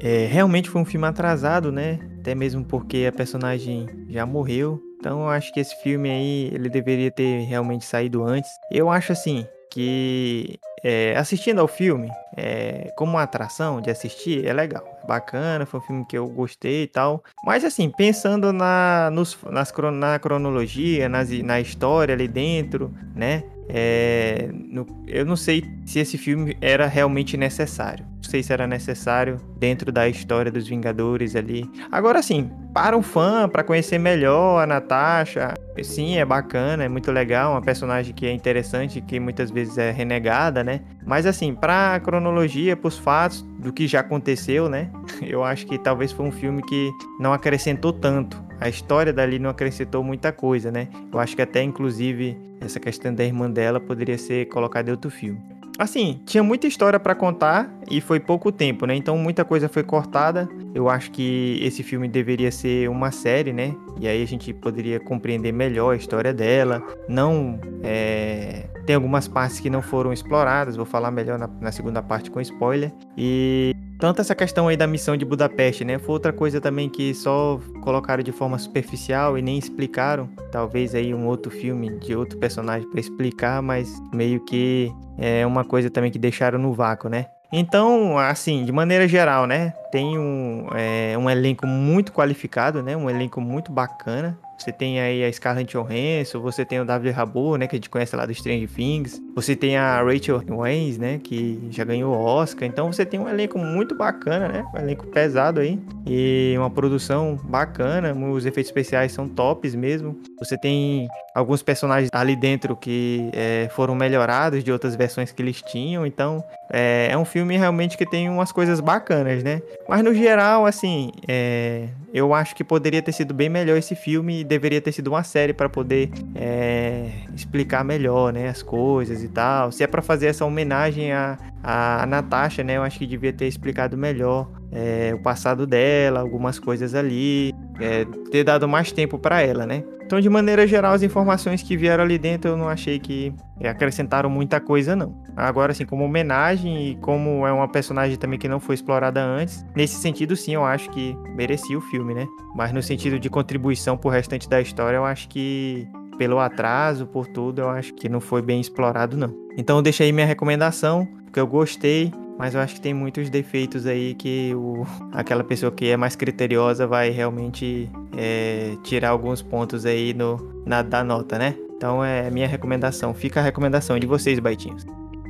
É, 0.00 0.26
realmente 0.26 0.68
foi 0.68 0.82
um 0.82 0.84
filme 0.84 1.06
atrasado, 1.06 1.70
né? 1.70 1.98
Até 2.20 2.34
mesmo 2.34 2.64
porque 2.64 3.06
a 3.08 3.12
personagem 3.12 3.86
já 4.08 4.24
morreu. 4.24 4.82
Então 4.98 5.20
eu 5.20 5.28
acho 5.28 5.52
que 5.52 5.60
esse 5.60 5.74
filme 5.82 6.10
aí, 6.10 6.50
ele 6.52 6.68
deveria 6.70 7.10
ter 7.10 7.40
realmente 7.44 7.84
saído 7.84 8.24
antes. 8.24 8.50
Eu 8.72 8.90
acho 8.90 9.12
assim, 9.12 9.46
que 9.74 10.60
é, 10.84 11.16
assistindo 11.16 11.60
ao 11.60 11.66
filme, 11.66 12.08
é, 12.36 12.92
como 12.96 13.12
uma 13.12 13.22
atração 13.22 13.80
de 13.80 13.90
assistir, 13.90 14.46
é 14.46 14.52
legal, 14.52 14.84
é 15.02 15.06
bacana, 15.06 15.66
foi 15.66 15.80
um 15.80 15.82
filme 15.82 16.04
que 16.06 16.16
eu 16.16 16.28
gostei 16.28 16.84
e 16.84 16.86
tal. 16.86 17.24
Mas 17.44 17.64
assim, 17.64 17.90
pensando 17.90 18.52
na, 18.52 19.10
nos, 19.12 19.36
nas, 19.50 19.72
na 19.92 20.18
cronologia, 20.20 21.08
nas, 21.08 21.28
na 21.30 21.60
história 21.60 22.14
ali 22.14 22.28
dentro, 22.28 22.94
né? 23.16 23.42
É, 23.68 24.48
no, 24.52 24.86
eu 25.08 25.26
não 25.26 25.36
sei 25.36 25.64
se 25.84 25.98
esse 25.98 26.16
filme 26.16 26.56
era 26.60 26.86
realmente 26.86 27.36
necessário. 27.36 28.06
Sei 28.34 28.42
se 28.42 28.52
era 28.52 28.66
necessário 28.66 29.36
dentro 29.56 29.92
da 29.92 30.08
história 30.08 30.50
dos 30.50 30.66
Vingadores 30.66 31.36
ali. 31.36 31.70
Agora 31.92 32.20
sim, 32.20 32.50
para 32.74 32.96
um 32.96 33.02
fã, 33.02 33.48
para 33.48 33.62
conhecer 33.62 33.96
melhor 33.96 34.60
a 34.60 34.66
Natasha, 34.66 35.54
sim, 35.84 36.16
é 36.16 36.24
bacana, 36.24 36.82
é 36.82 36.88
muito 36.88 37.12
legal, 37.12 37.52
uma 37.52 37.62
personagem 37.62 38.12
que 38.12 38.26
é 38.26 38.32
interessante, 38.32 39.00
que 39.00 39.20
muitas 39.20 39.52
vezes 39.52 39.78
é 39.78 39.92
renegada, 39.92 40.64
né? 40.64 40.80
Mas 41.06 41.26
assim, 41.26 41.54
para 41.54 41.94
a 41.94 42.00
cronologia, 42.00 42.76
para 42.76 42.88
os 42.88 42.98
fatos 42.98 43.42
do 43.60 43.72
que 43.72 43.86
já 43.86 44.00
aconteceu, 44.00 44.68
né? 44.68 44.90
Eu 45.22 45.44
acho 45.44 45.64
que 45.64 45.78
talvez 45.78 46.10
foi 46.10 46.26
um 46.26 46.32
filme 46.32 46.60
que 46.60 46.90
não 47.20 47.32
acrescentou 47.32 47.92
tanto 47.92 48.42
a 48.60 48.68
história 48.68 49.12
dali 49.12 49.38
não 49.38 49.50
acrescentou 49.50 50.02
muita 50.02 50.32
coisa, 50.32 50.70
né? 50.70 50.88
Eu 51.12 51.18
acho 51.18 51.36
que 51.36 51.42
até, 51.42 51.62
inclusive, 51.62 52.38
essa 52.60 52.80
questão 52.80 53.14
da 53.14 53.24
irmã 53.24 53.50
dela 53.50 53.78
poderia 53.78 54.16
ser 54.16 54.46
colocada 54.46 54.88
em 54.88 54.92
outro 54.92 55.10
filme. 55.10 55.40
Assim, 55.78 56.20
tinha 56.24 56.42
muita 56.42 56.66
história 56.66 57.00
para 57.00 57.14
contar 57.14 57.68
e 57.90 58.00
foi 58.00 58.20
pouco 58.20 58.52
tempo, 58.52 58.86
né? 58.86 58.94
Então 58.94 59.18
muita 59.18 59.44
coisa 59.44 59.68
foi 59.68 59.82
cortada. 59.82 60.48
Eu 60.72 60.88
acho 60.88 61.10
que 61.10 61.58
esse 61.62 61.82
filme 61.82 62.08
deveria 62.08 62.50
ser 62.52 62.88
uma 62.88 63.10
série, 63.10 63.52
né? 63.52 63.74
E 64.00 64.06
aí 64.06 64.22
a 64.22 64.26
gente 64.26 64.52
poderia 64.52 65.00
compreender 65.00 65.52
melhor 65.52 65.94
a 65.94 65.96
história 65.96 66.32
dela. 66.32 66.82
Não 67.08 67.58
é... 67.82 68.66
tem 68.86 68.94
algumas 68.94 69.28
partes 69.28 69.60
que 69.60 69.70
não 69.70 69.82
foram 69.82 70.12
exploradas. 70.12 70.76
Vou 70.76 70.86
falar 70.86 71.10
melhor 71.10 71.38
na, 71.38 71.48
na 71.60 71.72
segunda 71.72 72.02
parte 72.02 72.30
com 72.30 72.40
spoiler. 72.40 72.92
E 73.16 73.74
tanto 73.98 74.20
essa 74.20 74.34
questão 74.34 74.68
aí 74.68 74.76
da 74.76 74.86
missão 74.86 75.16
de 75.16 75.24
Budapeste, 75.24 75.84
né? 75.84 75.98
Foi 75.98 76.12
outra 76.14 76.32
coisa 76.32 76.60
também 76.60 76.88
que 76.88 77.14
só 77.14 77.60
colocaram 77.82 78.22
de 78.22 78.32
forma 78.32 78.58
superficial 78.58 79.38
e 79.38 79.42
nem 79.42 79.58
explicaram. 79.58 80.28
Talvez 80.50 80.94
aí 80.94 81.14
um 81.14 81.26
outro 81.26 81.50
filme 81.50 81.98
de 82.00 82.14
outro 82.14 82.38
personagem 82.38 82.88
para 82.90 83.00
explicar, 83.00 83.62
mas 83.62 83.90
meio 84.12 84.40
que 84.40 84.92
é 85.16 85.46
uma 85.46 85.64
coisa 85.64 85.88
também 85.88 86.10
que 86.10 86.18
deixaram 86.18 86.58
no 86.58 86.72
vácuo, 86.72 87.08
né? 87.08 87.26
Então, 87.52 88.18
assim, 88.18 88.64
de 88.64 88.72
maneira 88.72 89.06
geral, 89.06 89.46
né? 89.46 89.72
Tem 89.92 90.18
um, 90.18 90.66
é, 90.74 91.16
um 91.16 91.30
elenco 91.30 91.66
muito 91.66 92.12
qualificado, 92.12 92.82
né? 92.82 92.96
Um 92.96 93.08
elenco 93.08 93.40
muito 93.40 93.70
bacana. 93.70 94.36
Você 94.58 94.72
tem 94.72 95.00
aí 95.00 95.24
a 95.24 95.32
Scarlett 95.32 95.72
Johansson, 95.72 96.40
você 96.40 96.64
tem 96.64 96.80
o 96.80 96.84
David 96.84 97.18
Harbour, 97.18 97.58
né, 97.58 97.66
que 97.66 97.76
a 97.76 97.78
gente 97.78 97.90
conhece 97.90 98.14
lá 98.14 98.24
do 98.24 98.32
Strange 98.32 98.66
Things. 98.68 99.20
Você 99.34 99.56
tem 99.56 99.76
a 99.76 100.02
Rachel 100.02 100.42
Weisz, 100.48 100.98
né, 100.98 101.18
que 101.22 101.68
já 101.70 101.84
ganhou 101.84 102.14
o 102.14 102.18
Oscar. 102.18 102.68
Então 102.68 102.92
você 102.92 103.04
tem 103.04 103.18
um 103.18 103.28
elenco 103.28 103.58
muito 103.58 103.94
bacana, 103.94 104.48
né, 104.48 104.64
um 104.74 104.78
elenco 104.78 105.06
pesado 105.06 105.60
aí 105.60 105.78
e 106.06 106.54
uma 106.56 106.70
produção 106.70 107.38
bacana. 107.44 108.14
Os 108.14 108.46
efeitos 108.46 108.70
especiais 108.70 109.12
são 109.12 109.28
tops 109.28 109.74
mesmo. 109.74 110.18
Você 110.38 110.56
tem 110.56 111.08
alguns 111.34 111.62
personagens 111.62 112.08
ali 112.12 112.36
dentro 112.36 112.76
que 112.76 113.28
é, 113.32 113.68
foram 113.72 113.94
melhorados 113.94 114.62
de 114.62 114.70
outras 114.70 114.94
versões 114.94 115.32
que 115.32 115.42
eles 115.42 115.60
tinham. 115.62 116.06
Então 116.06 116.44
é, 116.70 117.08
é, 117.10 117.18
um 117.18 117.24
filme 117.24 117.56
realmente 117.56 117.96
que 117.96 118.06
tem 118.06 118.28
umas 118.28 118.52
coisas 118.52 118.80
bacanas, 118.80 119.42
né? 119.42 119.60
Mas 119.88 120.02
no 120.02 120.14
geral, 120.14 120.64
assim, 120.64 121.10
é, 121.26 121.88
eu 122.12 122.32
acho 122.32 122.54
que 122.54 122.64
poderia 122.64 123.02
ter 123.02 123.12
sido 123.12 123.34
bem 123.34 123.48
melhor 123.48 123.76
esse 123.76 123.94
filme 123.94 124.44
deveria 124.54 124.80
ter 124.80 124.92
sido 124.92 125.08
uma 125.08 125.22
série 125.22 125.52
para 125.52 125.68
poder 125.68 126.10
é, 126.34 127.10
explicar 127.34 127.84
melhor, 127.84 128.32
né, 128.32 128.48
as 128.48 128.62
coisas 128.62 129.22
e 129.22 129.28
tal. 129.28 129.72
Se 129.72 129.82
é 129.82 129.86
para 129.86 130.00
fazer 130.00 130.26
essa 130.26 130.44
homenagem 130.44 131.12
a, 131.12 131.36
a 131.62 132.06
Natasha, 132.06 132.62
né, 132.62 132.76
eu 132.76 132.82
acho 132.82 132.98
que 132.98 133.06
devia 133.06 133.32
ter 133.32 133.46
explicado 133.46 133.96
melhor 133.96 134.48
é, 134.72 135.12
o 135.14 135.18
passado 135.18 135.66
dela, 135.66 136.20
algumas 136.20 136.58
coisas 136.58 136.94
ali, 136.94 137.52
é, 137.80 138.04
ter 138.30 138.44
dado 138.44 138.68
mais 138.68 138.92
tempo 138.92 139.18
para 139.18 139.42
ela, 139.42 139.66
né? 139.66 139.84
Então, 140.14 140.22
de 140.22 140.30
maneira 140.30 140.64
geral, 140.64 140.92
as 140.92 141.02
informações 141.02 141.60
que 141.60 141.76
vieram 141.76 142.04
ali 142.04 142.16
dentro 142.16 142.52
eu 142.52 142.56
não 142.56 142.68
achei 142.68 143.00
que 143.00 143.34
acrescentaram 143.64 144.30
muita 144.30 144.60
coisa, 144.60 144.94
não. 144.94 145.12
Agora, 145.36 145.72
assim, 145.72 145.84
como 145.84 146.04
homenagem 146.04 146.90
e 146.90 146.94
como 146.98 147.44
é 147.44 147.52
uma 147.52 147.66
personagem 147.66 148.16
também 148.16 148.38
que 148.38 148.46
não 148.46 148.60
foi 148.60 148.76
explorada 148.76 149.20
antes, 149.20 149.66
nesse 149.74 149.96
sentido, 149.96 150.36
sim, 150.36 150.54
eu 150.54 150.64
acho 150.64 150.88
que 150.90 151.16
merecia 151.34 151.76
o 151.76 151.80
filme, 151.80 152.14
né? 152.14 152.28
Mas 152.54 152.72
no 152.72 152.80
sentido 152.80 153.18
de 153.18 153.28
contribuição 153.28 153.96
pro 153.96 154.08
restante 154.08 154.48
da 154.48 154.60
história, 154.60 154.98
eu 154.98 155.04
acho 155.04 155.28
que 155.28 155.88
pelo 156.16 156.38
atraso, 156.38 157.08
por 157.08 157.26
tudo, 157.26 157.62
eu 157.62 157.68
acho 157.68 157.92
que 157.94 158.08
não 158.08 158.20
foi 158.20 158.40
bem 158.40 158.60
explorado, 158.60 159.16
não. 159.16 159.34
Então, 159.58 159.78
eu 159.78 159.82
deixei 159.82 160.12
minha 160.12 160.26
recomendação, 160.26 161.08
porque 161.24 161.40
eu 161.40 161.46
gostei, 161.48 162.12
mas 162.38 162.54
eu 162.54 162.60
acho 162.60 162.74
que 162.74 162.80
tem 162.80 162.94
muitos 162.94 163.30
defeitos 163.30 163.86
aí 163.86 164.14
que 164.14 164.54
o, 164.54 164.84
aquela 165.12 165.44
pessoa 165.44 165.70
que 165.70 165.88
é 165.88 165.96
mais 165.96 166.16
criteriosa 166.16 166.86
vai 166.86 167.10
realmente 167.10 167.90
é, 168.16 168.76
tirar 168.82 169.10
alguns 169.10 169.42
pontos 169.42 169.86
aí 169.86 170.12
no, 170.14 170.62
na, 170.66 170.82
da 170.82 171.04
nota, 171.04 171.38
né? 171.38 171.56
Então 171.76 172.04
é 172.04 172.30
minha 172.30 172.46
recomendação. 172.46 173.12
Fica 173.12 173.40
a 173.40 173.42
recomendação 173.42 173.98
de 173.98 174.06
vocês, 174.06 174.38
Baitinhos. 174.38 174.86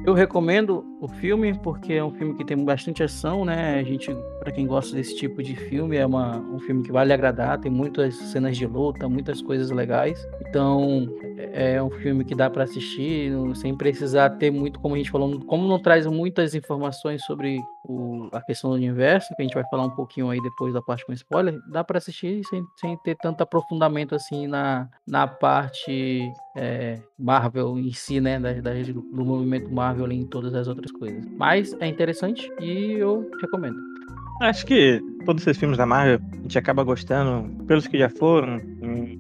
Eu 0.07 0.13
recomendo 0.13 0.85
o 1.01 1.09
filme 1.09 1.59
porque 1.61 1.95
é 1.95 2.05
um 2.05 2.11
filme 2.13 2.35
que 2.35 2.45
tem 2.45 2.63
bastante 2.63 3.03
ação, 3.03 3.45
né? 3.45 3.79
A 3.81 3.83
gente, 3.83 4.15
para 4.45 4.53
quem 4.53 4.67
gosta 4.67 4.95
desse 4.95 5.17
tipo 5.17 5.43
de 5.43 5.57
filme, 5.57 5.97
é 5.97 6.05
uma, 6.05 6.37
um 6.37 6.61
filme 6.61 6.83
que 6.83 6.93
vale 6.93 7.13
agradar, 7.15 7.59
tem 7.59 7.73
muitas 7.73 8.15
cenas 8.15 8.57
de 8.59 8.67
luta, 8.67 9.09
muitas 9.09 9.41
coisas 9.41 9.71
legais. 9.71 10.29
Então, 10.47 11.09
é, 11.39 11.77
é 11.77 11.83
um 11.83 11.91
filme 11.91 12.25
que 12.25 12.35
dá 12.35 12.51
para 12.51 12.65
assistir 12.65 13.33
sem 13.57 13.75
precisar 13.75 14.29
ter 14.31 14.51
muito, 14.51 14.79
como 14.79 14.95
a 14.95 14.99
gente 14.99 15.11
falou, 15.11 15.41
como 15.47 15.67
não 15.67 15.81
traz 15.81 16.07
muitas 16.07 16.55
informações 16.55 17.25
sobre 17.25 17.59
o, 17.89 18.29
a 18.33 18.43
questão 18.43 18.71
do 18.71 18.77
universo, 18.77 19.35
que 19.35 19.43
a 19.43 19.45
gente 19.45 19.55
vai 19.55 19.65
falar 19.71 19.85
um 19.85 19.91
pouquinho 19.91 20.29
aí 20.29 20.41
depois 20.43 20.75
da 20.75 20.83
parte 20.83 21.07
com 21.07 21.13
spoiler, 21.15 21.59
dá 21.71 21.83
para 21.83 21.97
assistir 21.97 22.43
sem, 22.45 22.63
sem 22.77 22.97
ter 22.99 23.17
tanto 23.17 23.41
aprofundamento 23.43 24.15
assim 24.15 24.47
na, 24.47 24.89
na 25.07 25.27
parte 25.27 26.31
é, 26.55 27.01
Marvel 27.19 27.79
em 27.79 27.93
si, 27.93 28.21
né? 28.21 28.39
Da, 28.39 28.53
da, 28.53 28.73
do 28.73 29.25
movimento 29.25 29.73
Marvel 29.73 30.11
em 30.13 30.27
todas 30.27 30.55
as 30.55 30.69
outras 30.69 30.93
coisas. 30.93 31.25
Mas 31.37 31.75
é 31.81 31.87
interessante 31.87 32.51
e 32.61 32.93
eu 32.93 33.29
recomendo. 33.41 33.95
Acho 34.41 34.67
que 34.67 35.01
todos 35.25 35.43
esses 35.43 35.59
filmes 35.59 35.79
da 35.79 35.87
Marvel 35.87 36.21
a 36.33 36.37
gente 36.37 36.59
acaba 36.59 36.83
gostando 36.83 37.65
pelos 37.65 37.87
que 37.87 37.99
já 37.99 38.11
foram, 38.11 38.61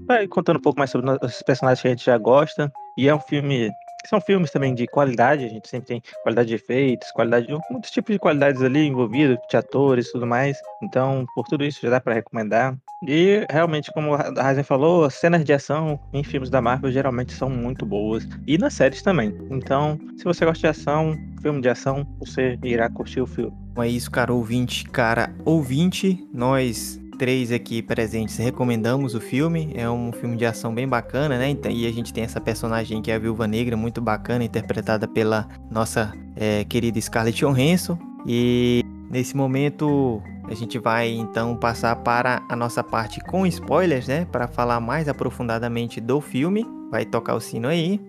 vai 0.06 0.26
contando 0.26 0.58
um 0.58 0.62
pouco 0.62 0.78
mais 0.78 0.90
sobre 0.90 1.10
os 1.22 1.42
personagens 1.42 1.80
que 1.80 1.88
a 1.88 1.90
gente 1.90 2.04
já 2.04 2.18
gosta. 2.18 2.72
E 2.96 3.08
é 3.08 3.14
um 3.14 3.20
filme 3.20 3.70
são 4.08 4.20
filmes 4.20 4.50
também 4.50 4.74
de 4.74 4.86
qualidade, 4.86 5.44
a 5.44 5.48
gente 5.48 5.68
sempre 5.68 5.86
tem 5.86 6.02
qualidade 6.22 6.48
de 6.48 6.54
efeitos, 6.54 7.10
qualidade 7.12 7.46
de 7.46 7.56
muitos 7.70 7.90
tipos 7.90 8.14
de 8.14 8.18
qualidades 8.18 8.62
ali 8.62 8.86
envolvidos, 8.86 9.38
de 9.48 9.56
atores 9.56 10.08
e 10.08 10.12
tudo 10.12 10.26
mais. 10.26 10.58
Então, 10.82 11.24
por 11.34 11.46
tudo 11.46 11.64
isso 11.64 11.80
já 11.82 11.90
dá 11.90 12.00
para 12.00 12.14
recomendar. 12.14 12.76
E 13.06 13.44
realmente, 13.50 13.92
como 13.92 14.14
a 14.14 14.48
Ryzen 14.48 14.64
falou, 14.64 15.04
as 15.04 15.14
cenas 15.14 15.44
de 15.44 15.52
ação 15.52 15.98
em 16.12 16.24
filmes 16.24 16.48
da 16.48 16.60
Marvel 16.60 16.90
geralmente 16.90 17.32
são 17.32 17.50
muito 17.50 17.84
boas 17.84 18.26
e 18.46 18.56
nas 18.56 18.74
séries 18.74 19.02
também. 19.02 19.36
Então, 19.50 19.98
se 20.16 20.24
você 20.24 20.44
gosta 20.44 20.60
de 20.60 20.66
ação, 20.68 21.14
filme 21.42 21.60
de 21.60 21.68
ação, 21.68 22.06
você 22.18 22.58
irá 22.62 22.88
curtir 22.88 23.20
o 23.20 23.26
filme. 23.26 23.52
É 23.76 23.88
isso, 23.88 24.10
cara, 24.10 24.32
ouvinte. 24.32 24.84
Cara, 24.88 25.34
ouvinte, 25.44 26.26
nós 26.32 26.98
três 27.14 27.50
aqui 27.50 27.82
presentes 27.82 28.36
recomendamos 28.36 29.14
o 29.14 29.20
filme. 29.20 29.72
É 29.74 29.88
um 29.88 30.12
filme 30.12 30.36
de 30.36 30.44
ação 30.44 30.74
bem 30.74 30.86
bacana, 30.86 31.38
né? 31.38 31.48
Então, 31.48 31.70
e 31.70 31.86
a 31.86 31.92
gente 31.92 32.12
tem 32.12 32.24
essa 32.24 32.40
personagem 32.40 33.00
que 33.00 33.10
é 33.10 33.14
a 33.14 33.18
Viúva 33.18 33.46
Negra, 33.46 33.76
muito 33.76 34.00
bacana, 34.00 34.44
interpretada 34.44 35.08
pela 35.08 35.48
nossa 35.70 36.12
é, 36.36 36.64
querida 36.64 37.00
Scarlett 37.00 37.38
Johansson. 37.38 37.98
E 38.26 38.82
nesse 39.10 39.36
momento 39.36 40.22
a 40.48 40.54
gente 40.54 40.78
vai 40.78 41.08
então 41.10 41.56
passar 41.56 41.96
para 41.96 42.42
a 42.48 42.56
nossa 42.56 42.82
parte 42.82 43.20
com 43.20 43.46
spoilers, 43.46 44.06
né? 44.06 44.26
Para 44.30 44.46
falar 44.46 44.80
mais 44.80 45.08
aprofundadamente 45.08 46.00
do 46.00 46.20
filme. 46.20 46.66
Vai 46.90 47.04
tocar 47.04 47.34
o 47.34 47.40
sino 47.40 47.68
aí. 47.68 48.00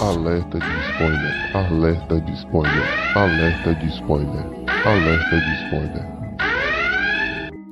Alerta 0.00 0.58
de 0.58 0.90
spoiler, 0.90 1.56
alerta 1.56 2.20
de 2.20 2.32
spoiler, 2.32 3.16
alerta 3.16 3.74
de 3.74 3.86
spoiler. 3.88 4.55
Alerta 4.86 5.40
de 5.40 5.64
spoiler. 5.64 6.06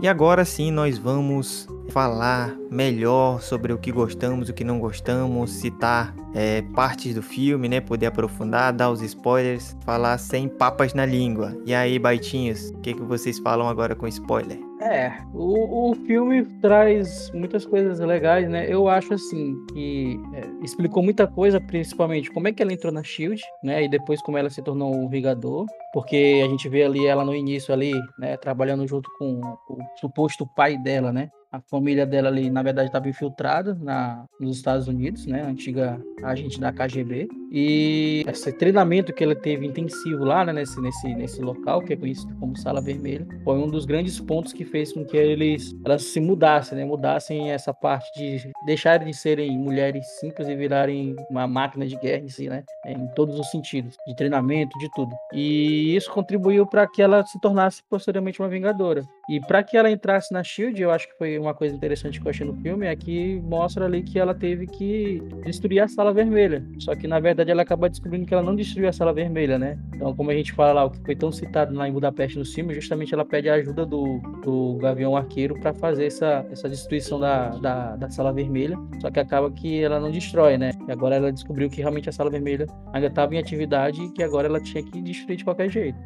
E 0.03 0.09
agora 0.09 0.45
sim 0.45 0.73
nós 0.73 0.99
vamos 0.99 1.69
falar 1.91 2.53
melhor 2.69 3.41
sobre 3.41 3.73
o 3.73 3.79
que 3.79 3.93
gostamos, 3.93 4.49
o 4.49 4.53
que 4.53 4.65
não 4.65 4.81
gostamos, 4.81 5.53
citar 5.53 6.13
é, 6.35 6.63
partes 6.75 7.15
do 7.15 7.23
filme, 7.23 7.69
né? 7.69 7.81
Poder 7.81 8.07
aprofundar, 8.07 8.73
dar 8.73 8.91
os 8.91 9.01
spoilers, 9.01 9.77
falar 9.85 10.19
sem 10.19 10.49
papas 10.49 10.93
na 10.93 11.07
língua. 11.07 11.57
E 11.65 11.73
aí, 11.73 12.01
baitinhos, 12.01 12.71
o 12.71 12.81
que, 12.81 12.95
que 12.95 13.03
vocês 13.03 13.39
falam 13.39 13.69
agora 13.69 13.95
com 13.95 14.09
spoiler? 14.09 14.59
É, 14.85 15.15
o, 15.33 15.93
o 15.93 15.95
filme 15.95 16.45
traz 16.61 17.31
muitas 17.33 17.65
coisas 17.65 17.99
legais, 18.01 18.47
né? 18.51 18.67
Eu 18.71 18.87
acho 18.87 19.15
assim 19.15 19.57
que 19.73 20.21
é, 20.35 20.43
explicou 20.63 21.03
muita 21.03 21.27
coisa, 21.27 21.59
principalmente 21.59 22.31
como 22.31 22.49
é 22.49 22.53
que 22.53 22.63
ela 22.63 22.71
entrou 22.71 22.93
na 22.93 23.03
Shield, 23.03 23.41
né? 23.63 23.85
E 23.85 23.89
depois 23.89 24.21
como 24.21 24.37
ela 24.37 24.51
se 24.51 24.63
tornou 24.63 24.95
um 24.95 25.09
Vingador, 25.09 25.65
porque 25.95 26.43
a 26.45 26.49
gente 26.51 26.69
vê 26.69 26.83
ali 26.83 27.07
ela 27.07 27.25
no 27.25 27.35
início 27.35 27.73
ali, 27.73 27.95
né? 28.19 28.37
Trabalhando 28.37 28.87
junto 28.87 29.09
com 29.19 29.41
o 29.41 29.79
suposto 29.99 30.47
pai 30.55 30.77
dela, 30.77 31.11
né? 31.11 31.31
A 31.55 31.61
família 31.61 32.05
dela 32.05 32.29
ali, 32.29 32.51
na 32.51 32.65
verdade, 32.65 32.89
estava 32.89 33.09
infiltrada 33.09 33.79
na, 33.81 34.27
nos 34.41 34.57
Estados 34.57 34.89
Unidos, 34.89 35.25
né? 35.25 35.41
Antiga 35.43 36.03
agente 36.25 36.59
da 36.59 36.73
KGB. 36.73 37.29
E 37.53 38.25
esse 38.27 38.53
treinamento 38.53 39.13
que 39.13 39.23
ela 39.23 39.37
teve 39.37 39.65
intensivo 39.65 40.25
lá, 40.25 40.45
né? 40.45 40.53
Nesse, 40.53 40.81
nesse, 40.81 41.15
nesse 41.15 41.41
local, 41.41 41.81
que 41.81 41.93
é 41.93 41.97
conhecido 41.97 42.35
como 42.41 42.57
Sala 42.57 42.81
Vermelha, 42.81 43.25
foi 43.45 43.57
um 43.57 43.69
dos 43.69 43.85
grandes 43.85 44.19
pontos 44.19 44.53
que 44.53 44.65
fez 44.65 44.93
com 44.93 45.05
que 45.05 45.17
eles, 45.17 45.73
elas 45.85 46.03
se 46.03 46.19
mudassem, 46.19 46.77
né? 46.77 46.85
Mudassem 46.85 47.53
essa 47.53 47.73
parte 47.73 48.11
de 48.19 48.51
deixarem 48.67 49.07
de 49.07 49.15
serem 49.15 49.57
mulheres 49.57 50.05
simples 50.19 50.49
e 50.49 50.57
virarem 50.57 51.15
uma 51.31 51.47
máquina 51.47 51.87
de 51.87 51.95
guerra 51.95 52.25
em 52.25 52.29
si, 52.29 52.49
né? 52.49 52.65
Em 52.85 53.07
todos 53.15 53.39
os 53.39 53.49
sentidos, 53.53 53.97
de 54.09 54.17
treinamento, 54.17 54.77
de 54.81 54.91
tudo. 54.93 55.15
E 55.33 55.95
isso 55.95 56.11
contribuiu 56.11 56.67
para 56.67 56.85
que 56.89 57.01
ela 57.01 57.25
se 57.25 57.41
tornasse 57.41 57.81
posteriormente 57.89 58.43
uma 58.43 58.49
vingadora. 58.49 59.05
E 59.29 59.41
para 59.41 59.63
que 59.63 59.77
ela 59.77 59.91
entrasse 59.91 60.33
na 60.33 60.43
Shield, 60.43 60.81
eu 60.81 60.91
acho 60.91 61.09
que 61.09 61.17
foi 61.17 61.39
uma 61.39 61.55
coisa 61.55 61.75
interessante 61.75 62.21
que 62.21 62.27
eu 62.27 62.31
achei 62.31 62.47
no 62.47 62.55
filme 62.57 62.87
é 62.87 62.95
que 62.95 63.41
mostra 63.43 63.87
ali 63.87 64.03
que 64.03 64.19
ela 64.19 64.35
teve 64.35 64.67
que 64.67 65.23
destruir 65.45 65.81
a 65.81 65.89
Sala 65.89 66.13
Vermelha. 66.13 66.65
Só 66.79 66.95
que 66.95 67.07
na 67.07 67.19
verdade 67.21 67.51
ela 67.51 67.63
acaba 67.63 67.89
descobrindo 67.89 68.27
que 68.27 68.35
ela 68.35 68.43
não 68.43 68.55
destruiu 68.55 68.89
a 68.89 68.93
Sala 68.93 69.13
Vermelha, 69.13 69.59
né? 69.59 69.79
Então, 69.95 70.15
como 70.15 70.31
a 70.31 70.35
gente 70.35 70.53
fala 70.53 70.73
lá, 70.73 70.85
o 70.85 70.91
que 70.91 71.01
foi 71.05 71.17
tão 71.17 71.33
citado 71.33 71.75
lá 71.75 71.89
em 71.89 71.93
Budapeste 71.93 72.39
no 72.39 72.45
filme, 72.45 72.75
justamente 72.75 73.15
ela 73.15 73.25
pede 73.25 73.49
a 73.49 73.55
ajuda 73.55 73.87
do, 73.87 74.19
do 74.43 74.77
Gavião 74.81 75.17
Arqueiro 75.17 75.59
para 75.59 75.73
fazer 75.73 76.07
essa, 76.07 76.45
essa 76.51 76.69
destruição 76.69 77.19
da, 77.19 77.51
da, 77.51 77.97
da, 77.97 78.11
Sala 78.11 78.33
Vermelha. 78.33 78.77
Só 79.01 79.11
que 79.11 79.21
acaba 79.21 79.51
que 79.51 79.83
ela 79.83 79.99
não 79.99 80.11
destrói, 80.11 80.59
né? 80.59 80.73
E 80.87 80.93
agora 80.93 81.17
ela 81.17 81.33
descobriu 81.33 81.71
que 81.71 81.81
realmente 81.81 82.09
a 82.09 82.13
Sala 82.13 82.31
Vermelha 82.31 82.67
ainda 82.93 83.07
estava 83.07 83.35
em 83.35 83.39
atividade 83.39 84.03
e 84.03 84.13
que 84.13 84.23
agora 84.23 84.49
ela 84.49 84.61
tinha 84.61 84.83
que 84.83 85.01
destruir 85.01 85.37
de 85.37 85.45
qualquer 85.45 85.71
jeito. 85.71 85.99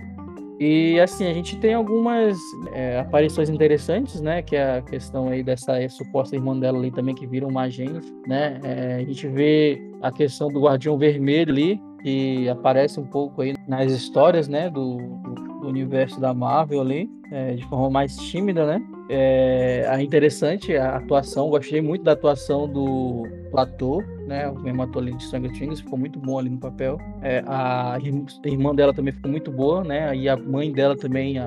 E 0.61 0.99
assim, 0.99 1.27
a 1.27 1.33
gente 1.33 1.57
tem 1.57 1.75
algumas 1.75 2.37
é, 2.73 2.99
aparições 2.99 3.49
interessantes, 3.49 4.21
né? 4.21 4.43
Que 4.43 4.57
é 4.57 4.79
a 4.79 4.83
questão 4.83 5.29
aí 5.29 5.43
dessa 5.43 5.77
suposta 5.89 6.35
irmã 6.35 6.59
dela 6.59 6.79
ali 6.79 6.91
também, 6.91 7.15
que 7.15 7.27
vira 7.27 7.47
uma 7.47 7.63
agente, 7.63 8.13
né? 8.27 8.61
É, 8.65 8.95
a 8.97 9.05
gente 9.05 9.29
vê 9.29 9.81
a 10.03 10.11
questão 10.11 10.49
do 10.49 10.61
Guardião 10.61 10.99
Vermelho 10.99 11.53
ali, 11.53 11.81
que 12.03 12.49
aparece 12.49 12.99
um 12.99 13.07
pouco 13.07 13.43
aí 13.43 13.55
nas 13.69 13.93
histórias, 13.93 14.49
né? 14.49 14.69
Do, 14.69 14.97
do 15.61 15.69
universo 15.69 16.21
da 16.21 16.35
Marvel 16.35 16.81
ali, 16.81 17.09
é, 17.31 17.55
de 17.55 17.65
forma 17.67 17.89
mais 17.89 18.17
tímida, 18.17 18.67
né? 18.67 18.83
É, 19.09 19.87
é 19.87 20.03
interessante 20.03 20.77
a 20.77 20.97
atuação, 20.97 21.49
gostei 21.51 21.81
muito 21.81 22.03
da 22.03 22.13
atuação 22.13 22.69
do, 22.69 23.27
ator, 23.55 24.05
né? 24.29 24.49
O 24.49 24.59
ali 24.99 25.15
de 25.15 25.25
Stranger 25.25 25.51
Things, 25.53 25.81
ficou 25.81 25.99
muito 25.99 26.21
bom 26.21 26.39
ali 26.39 26.51
no 26.51 26.59
papel. 26.59 26.99
É, 27.23 27.43
a 27.47 27.99
irmã 28.45 28.75
dela 28.75 28.93
também 28.93 29.13
ficou 29.13 29.31
muito 29.31 29.51
boa, 29.51 29.83
né? 29.83 30.15
E 30.15 30.29
a 30.29 30.37
mãe 30.37 30.71
dela 30.71 30.97
também, 30.97 31.39
a, 31.39 31.47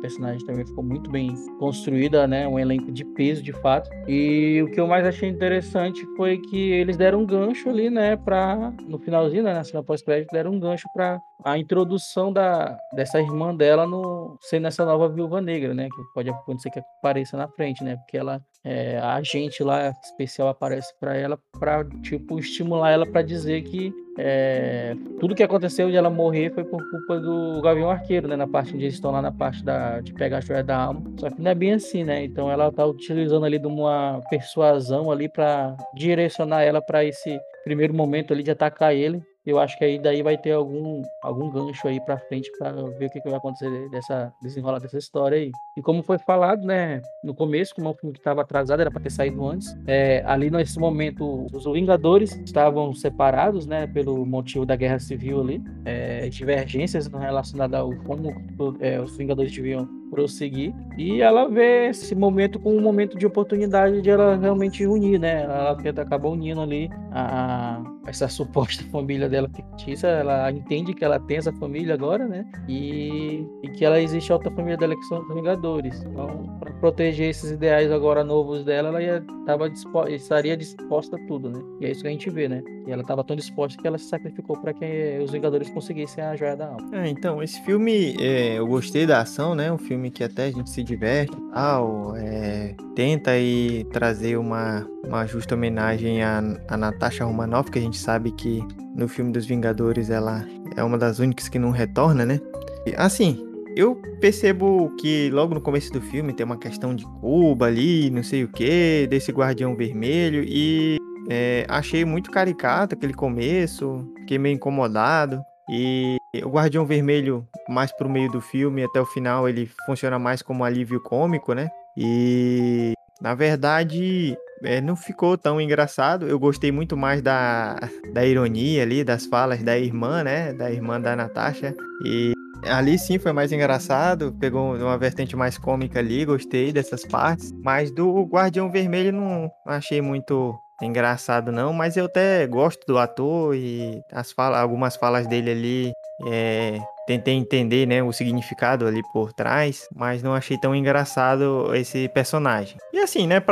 personagem 0.00 0.44
também 0.44 0.66
ficou 0.66 0.82
muito 0.82 1.10
bem 1.10 1.34
construída, 1.58 2.26
né? 2.26 2.46
Um 2.46 2.58
elenco 2.58 2.90
de 2.90 3.04
peso, 3.04 3.42
de 3.42 3.52
fato. 3.52 3.90
E 4.08 4.62
o 4.62 4.70
que 4.70 4.80
eu 4.80 4.86
mais 4.86 5.06
achei 5.06 5.28
interessante 5.28 6.04
foi 6.16 6.38
que 6.38 6.70
eles 6.72 6.96
deram 6.96 7.20
um 7.20 7.26
gancho 7.26 7.68
ali, 7.68 7.90
né? 7.90 8.16
Pra, 8.16 8.72
no 8.88 8.98
finalzinho, 8.98 9.42
né? 9.42 9.54
Na 9.54 9.64
cena 9.64 9.82
pós-crédito, 9.82 10.32
deram 10.32 10.52
um 10.52 10.60
gancho 10.60 10.88
para 10.92 11.20
a 11.44 11.58
introdução 11.58 12.32
da, 12.32 12.76
dessa 12.94 13.20
irmã 13.20 13.54
dela 13.54 13.86
no 13.86 14.36
sendo 14.42 14.66
essa 14.66 14.84
nova 14.84 15.08
viúva 15.08 15.40
negra, 15.40 15.74
né? 15.74 15.88
Que 15.88 16.02
pode 16.14 16.30
acontecer 16.30 16.70
que 16.70 16.80
apareça 16.98 17.36
na 17.36 17.48
frente, 17.48 17.82
né? 17.82 17.96
Porque 17.96 18.16
ela 18.16 18.42
é, 18.64 18.98
a 18.98 19.14
agente 19.14 19.62
lá 19.62 19.94
especial 20.02 20.48
aparece 20.48 20.92
para 20.98 21.16
ela 21.16 21.38
para 21.58 21.84
tipo 22.02 22.38
estimular 22.38 22.90
ela 22.90 23.06
para 23.06 23.22
dizer 23.22 23.62
que 23.62 23.92
é, 24.22 24.94
tudo 25.18 25.34
que 25.34 25.42
aconteceu 25.42 25.90
de 25.90 25.96
ela 25.96 26.10
morrer 26.10 26.50
foi 26.50 26.64
por 26.64 26.82
culpa 26.90 27.18
do 27.18 27.60
Gavião 27.62 27.90
Arqueiro, 27.90 28.28
né? 28.28 28.36
Na 28.36 28.46
parte 28.46 28.74
onde 28.74 28.84
eles 28.84 28.94
estão 28.94 29.10
lá 29.10 29.22
na 29.22 29.32
parte 29.32 29.64
da, 29.64 30.00
de 30.00 30.12
pegar 30.12 30.38
a 30.38 30.40
joia 30.40 30.62
da 30.62 30.76
alma. 30.76 31.02
Só 31.18 31.30
que 31.30 31.40
não 31.40 31.50
é 31.50 31.54
bem 31.54 31.72
assim, 31.72 32.04
né? 32.04 32.22
Então 32.24 32.50
ela 32.50 32.70
tá 32.70 32.84
utilizando 32.84 33.46
ali 33.46 33.58
de 33.58 33.66
uma 33.66 34.20
persuasão 34.28 35.10
ali 35.10 35.28
para 35.28 35.76
direcionar 35.94 36.62
ela 36.62 36.82
para 36.82 37.04
esse 37.04 37.38
primeiro 37.64 37.94
momento 37.94 38.32
ali 38.32 38.42
de 38.42 38.50
atacar 38.50 38.94
ele 38.94 39.22
eu 39.50 39.58
acho 39.58 39.76
que 39.78 39.84
aí 39.84 39.98
daí 39.98 40.22
vai 40.22 40.36
ter 40.36 40.52
algum, 40.52 41.02
algum 41.22 41.50
gancho 41.50 41.88
aí 41.88 42.00
pra 42.00 42.18
frente 42.18 42.50
para 42.58 42.72
ver 42.72 43.06
o 43.06 43.10
que, 43.10 43.20
que 43.20 43.28
vai 43.28 43.38
acontecer 43.38 43.88
dessa 43.90 44.32
desenrolar 44.42 44.78
dessa 44.78 44.98
história 44.98 45.38
aí. 45.38 45.52
E 45.76 45.82
como 45.82 46.02
foi 46.02 46.18
falado, 46.18 46.64
né, 46.64 47.00
no 47.22 47.34
começo, 47.34 47.74
como 47.74 47.88
é 47.88 47.90
um 47.90 47.94
filme 47.94 48.12
que 48.12 48.20
estava 48.20 48.42
atrasado, 48.42 48.80
era 48.80 48.90
para 48.90 49.00
ter 49.00 49.10
saído 49.10 49.46
antes, 49.46 49.76
é, 49.86 50.22
ali 50.26 50.50
nesse 50.50 50.78
momento 50.78 51.46
os 51.52 51.64
Vingadores 51.64 52.36
estavam 52.44 52.92
separados, 52.92 53.66
né, 53.66 53.86
pelo 53.86 54.24
motivo 54.26 54.66
da 54.66 54.76
Guerra 54.76 54.98
Civil 54.98 55.40
ali, 55.40 55.62
é, 55.84 56.28
divergências 56.28 57.06
relacionadas 57.06 57.78
ao 57.78 57.94
como 58.04 58.34
é, 58.80 59.00
os 59.00 59.16
Vingadores 59.16 59.52
deviam 59.52 59.99
prosseguir. 60.10 60.74
E 60.98 61.22
ela 61.22 61.48
vê 61.48 61.88
esse 61.88 62.14
momento 62.14 62.58
como 62.58 62.76
um 62.76 62.80
momento 62.80 63.16
de 63.16 63.26
oportunidade 63.26 64.02
de 64.02 64.10
ela 64.10 64.36
realmente 64.36 64.86
unir, 64.86 65.18
né? 65.18 65.42
Ela 65.44 65.74
tenta 65.76 66.02
acabar 66.02 66.28
unindo 66.28 66.60
ali 66.60 66.90
a, 67.12 67.82
essa 68.06 68.28
suposta 68.28 68.82
família 68.90 69.28
dela 69.28 69.48
fictícia. 69.48 70.08
Ela 70.08 70.50
entende 70.50 70.92
que 70.92 71.04
ela 71.04 71.18
tem 71.20 71.38
essa 71.38 71.52
família 71.52 71.94
agora, 71.94 72.26
né? 72.26 72.44
E, 72.68 73.46
e 73.62 73.68
que 73.70 73.84
ela 73.84 74.00
existe 74.00 74.32
outra 74.32 74.50
família 74.50 74.76
dela 74.76 74.94
que 74.94 75.04
são 75.04 75.20
os 75.20 75.30
Vingadores. 75.34 76.02
Então, 76.02 76.58
para 76.58 76.72
proteger 76.74 77.30
esses 77.30 77.52
ideais 77.52 77.90
agora 77.90 78.24
novos 78.24 78.64
dela, 78.64 78.88
ela 78.88 79.02
ia, 79.02 79.24
tava 79.46 79.70
dispo, 79.70 80.06
estaria 80.08 80.56
disposta 80.56 81.16
a 81.16 81.26
tudo, 81.26 81.48
né? 81.48 81.60
E 81.80 81.86
é 81.86 81.90
isso 81.90 82.02
que 82.02 82.08
a 82.08 82.10
gente 82.10 82.28
vê, 82.28 82.48
né? 82.48 82.62
E 82.86 82.90
ela 82.90 83.02
estava 83.02 83.22
tão 83.22 83.36
disposta 83.36 83.80
que 83.80 83.86
ela 83.86 83.96
se 83.96 84.06
sacrificou 84.06 84.56
para 84.60 84.74
que 84.74 85.18
os 85.22 85.30
Vingadores 85.30 85.70
conseguissem 85.70 86.22
a 86.22 86.34
joia 86.34 86.56
da 86.56 86.66
alma. 86.66 86.88
É, 86.92 87.08
então, 87.08 87.42
esse 87.42 87.60
filme, 87.62 88.16
é, 88.20 88.58
eu 88.58 88.66
gostei 88.66 89.06
da 89.06 89.20
ação, 89.20 89.54
né? 89.54 89.72
Um 89.72 89.78
filme 89.78 89.99
que 90.08 90.22
até 90.22 90.44
a 90.44 90.50
gente 90.52 90.70
se 90.70 90.84
diverte 90.84 91.36
e 91.36 91.52
tal. 91.52 92.14
É, 92.16 92.76
tenta 92.94 93.32
aí 93.32 93.84
trazer 93.92 94.36
uma, 94.38 94.86
uma 95.04 95.26
justa 95.26 95.56
homenagem 95.56 96.22
a, 96.22 96.40
a 96.68 96.76
Natasha 96.76 97.24
Romanoff, 97.24 97.72
que 97.72 97.80
a 97.80 97.82
gente 97.82 97.98
sabe 97.98 98.30
que 98.30 98.62
no 98.94 99.08
filme 99.08 99.32
dos 99.32 99.46
Vingadores 99.46 100.10
ela 100.10 100.46
é 100.76 100.84
uma 100.84 100.96
das 100.96 101.18
únicas 101.18 101.48
que 101.48 101.58
não 101.58 101.70
retorna, 101.72 102.24
né? 102.24 102.38
E, 102.86 102.94
assim, 102.96 103.44
eu 103.76 103.96
percebo 104.20 104.94
que 105.00 105.30
logo 105.30 105.54
no 105.54 105.60
começo 105.60 105.92
do 105.92 106.00
filme 106.00 106.32
tem 106.32 106.46
uma 106.46 106.56
questão 106.56 106.94
de 106.94 107.04
Cuba 107.04 107.66
ali, 107.66 108.10
não 108.10 108.22
sei 108.22 108.44
o 108.44 108.48
que, 108.48 109.08
desse 109.10 109.32
Guardião 109.32 109.74
Vermelho, 109.74 110.44
e 110.46 110.98
é, 111.28 111.64
achei 111.68 112.04
muito 112.04 112.30
caricato 112.30 112.94
aquele 112.94 113.14
começo, 113.14 114.04
fiquei 114.20 114.38
meio 114.38 114.54
incomodado. 114.54 115.40
E 115.72 116.16
o 116.44 116.48
Guardião 116.48 116.86
Vermelho, 116.86 117.46
mais 117.68 117.92
pro 117.92 118.08
meio 118.08 118.30
do 118.30 118.40
filme, 118.40 118.84
até 118.84 119.00
o 119.00 119.06
final, 119.06 119.48
ele 119.48 119.70
funciona 119.86 120.18
mais 120.18 120.42
como 120.42 120.64
alívio 120.64 121.00
cômico, 121.02 121.52
né? 121.52 121.68
E 121.96 122.92
na 123.20 123.34
verdade, 123.34 124.36
é, 124.64 124.80
não 124.80 124.96
ficou 124.96 125.36
tão 125.36 125.60
engraçado. 125.60 126.26
Eu 126.26 126.38
gostei 126.38 126.72
muito 126.72 126.96
mais 126.96 127.20
da, 127.20 127.78
da 128.12 128.24
ironia 128.24 128.82
ali, 128.82 129.04
das 129.04 129.26
falas 129.26 129.62
da 129.62 129.78
irmã, 129.78 130.24
né? 130.24 130.52
Da 130.54 130.70
irmã 130.70 131.00
da 131.00 131.14
Natasha. 131.14 131.74
E 132.04 132.32
ali 132.64 132.98
sim 132.98 133.18
foi 133.18 133.32
mais 133.32 133.52
engraçado. 133.52 134.34
Pegou 134.40 134.74
uma 134.74 134.96
vertente 134.96 135.36
mais 135.36 135.58
cômica 135.58 135.98
ali, 135.98 136.24
gostei 136.24 136.72
dessas 136.72 137.04
partes. 137.04 137.52
Mas 137.62 137.90
do 137.90 138.22
Guardião 138.22 138.70
Vermelho 138.70 139.12
não 139.12 139.50
achei 139.66 140.00
muito 140.00 140.58
engraçado 140.82 141.52
não, 141.52 141.74
mas 141.74 141.98
eu 141.98 142.06
até 142.06 142.46
gosto 142.46 142.86
do 142.86 142.96
ator 142.96 143.54
e 143.54 144.02
as 144.10 144.32
fala, 144.32 144.58
algumas 144.58 144.96
falas 144.96 145.26
dele 145.26 145.50
ali 145.50 145.92
é, 146.26 146.78
tentei 147.06 147.34
entender 147.34 147.86
né, 147.86 148.02
o 148.02 148.12
significado 148.12 148.86
ali 148.86 149.02
por 149.12 149.32
trás, 149.32 149.88
mas 149.94 150.22
não 150.22 150.34
achei 150.34 150.56
tão 150.58 150.74
engraçado 150.74 151.74
esse 151.74 152.08
personagem. 152.08 152.76
E 152.92 152.98
assim, 152.98 153.26
né, 153.26 153.42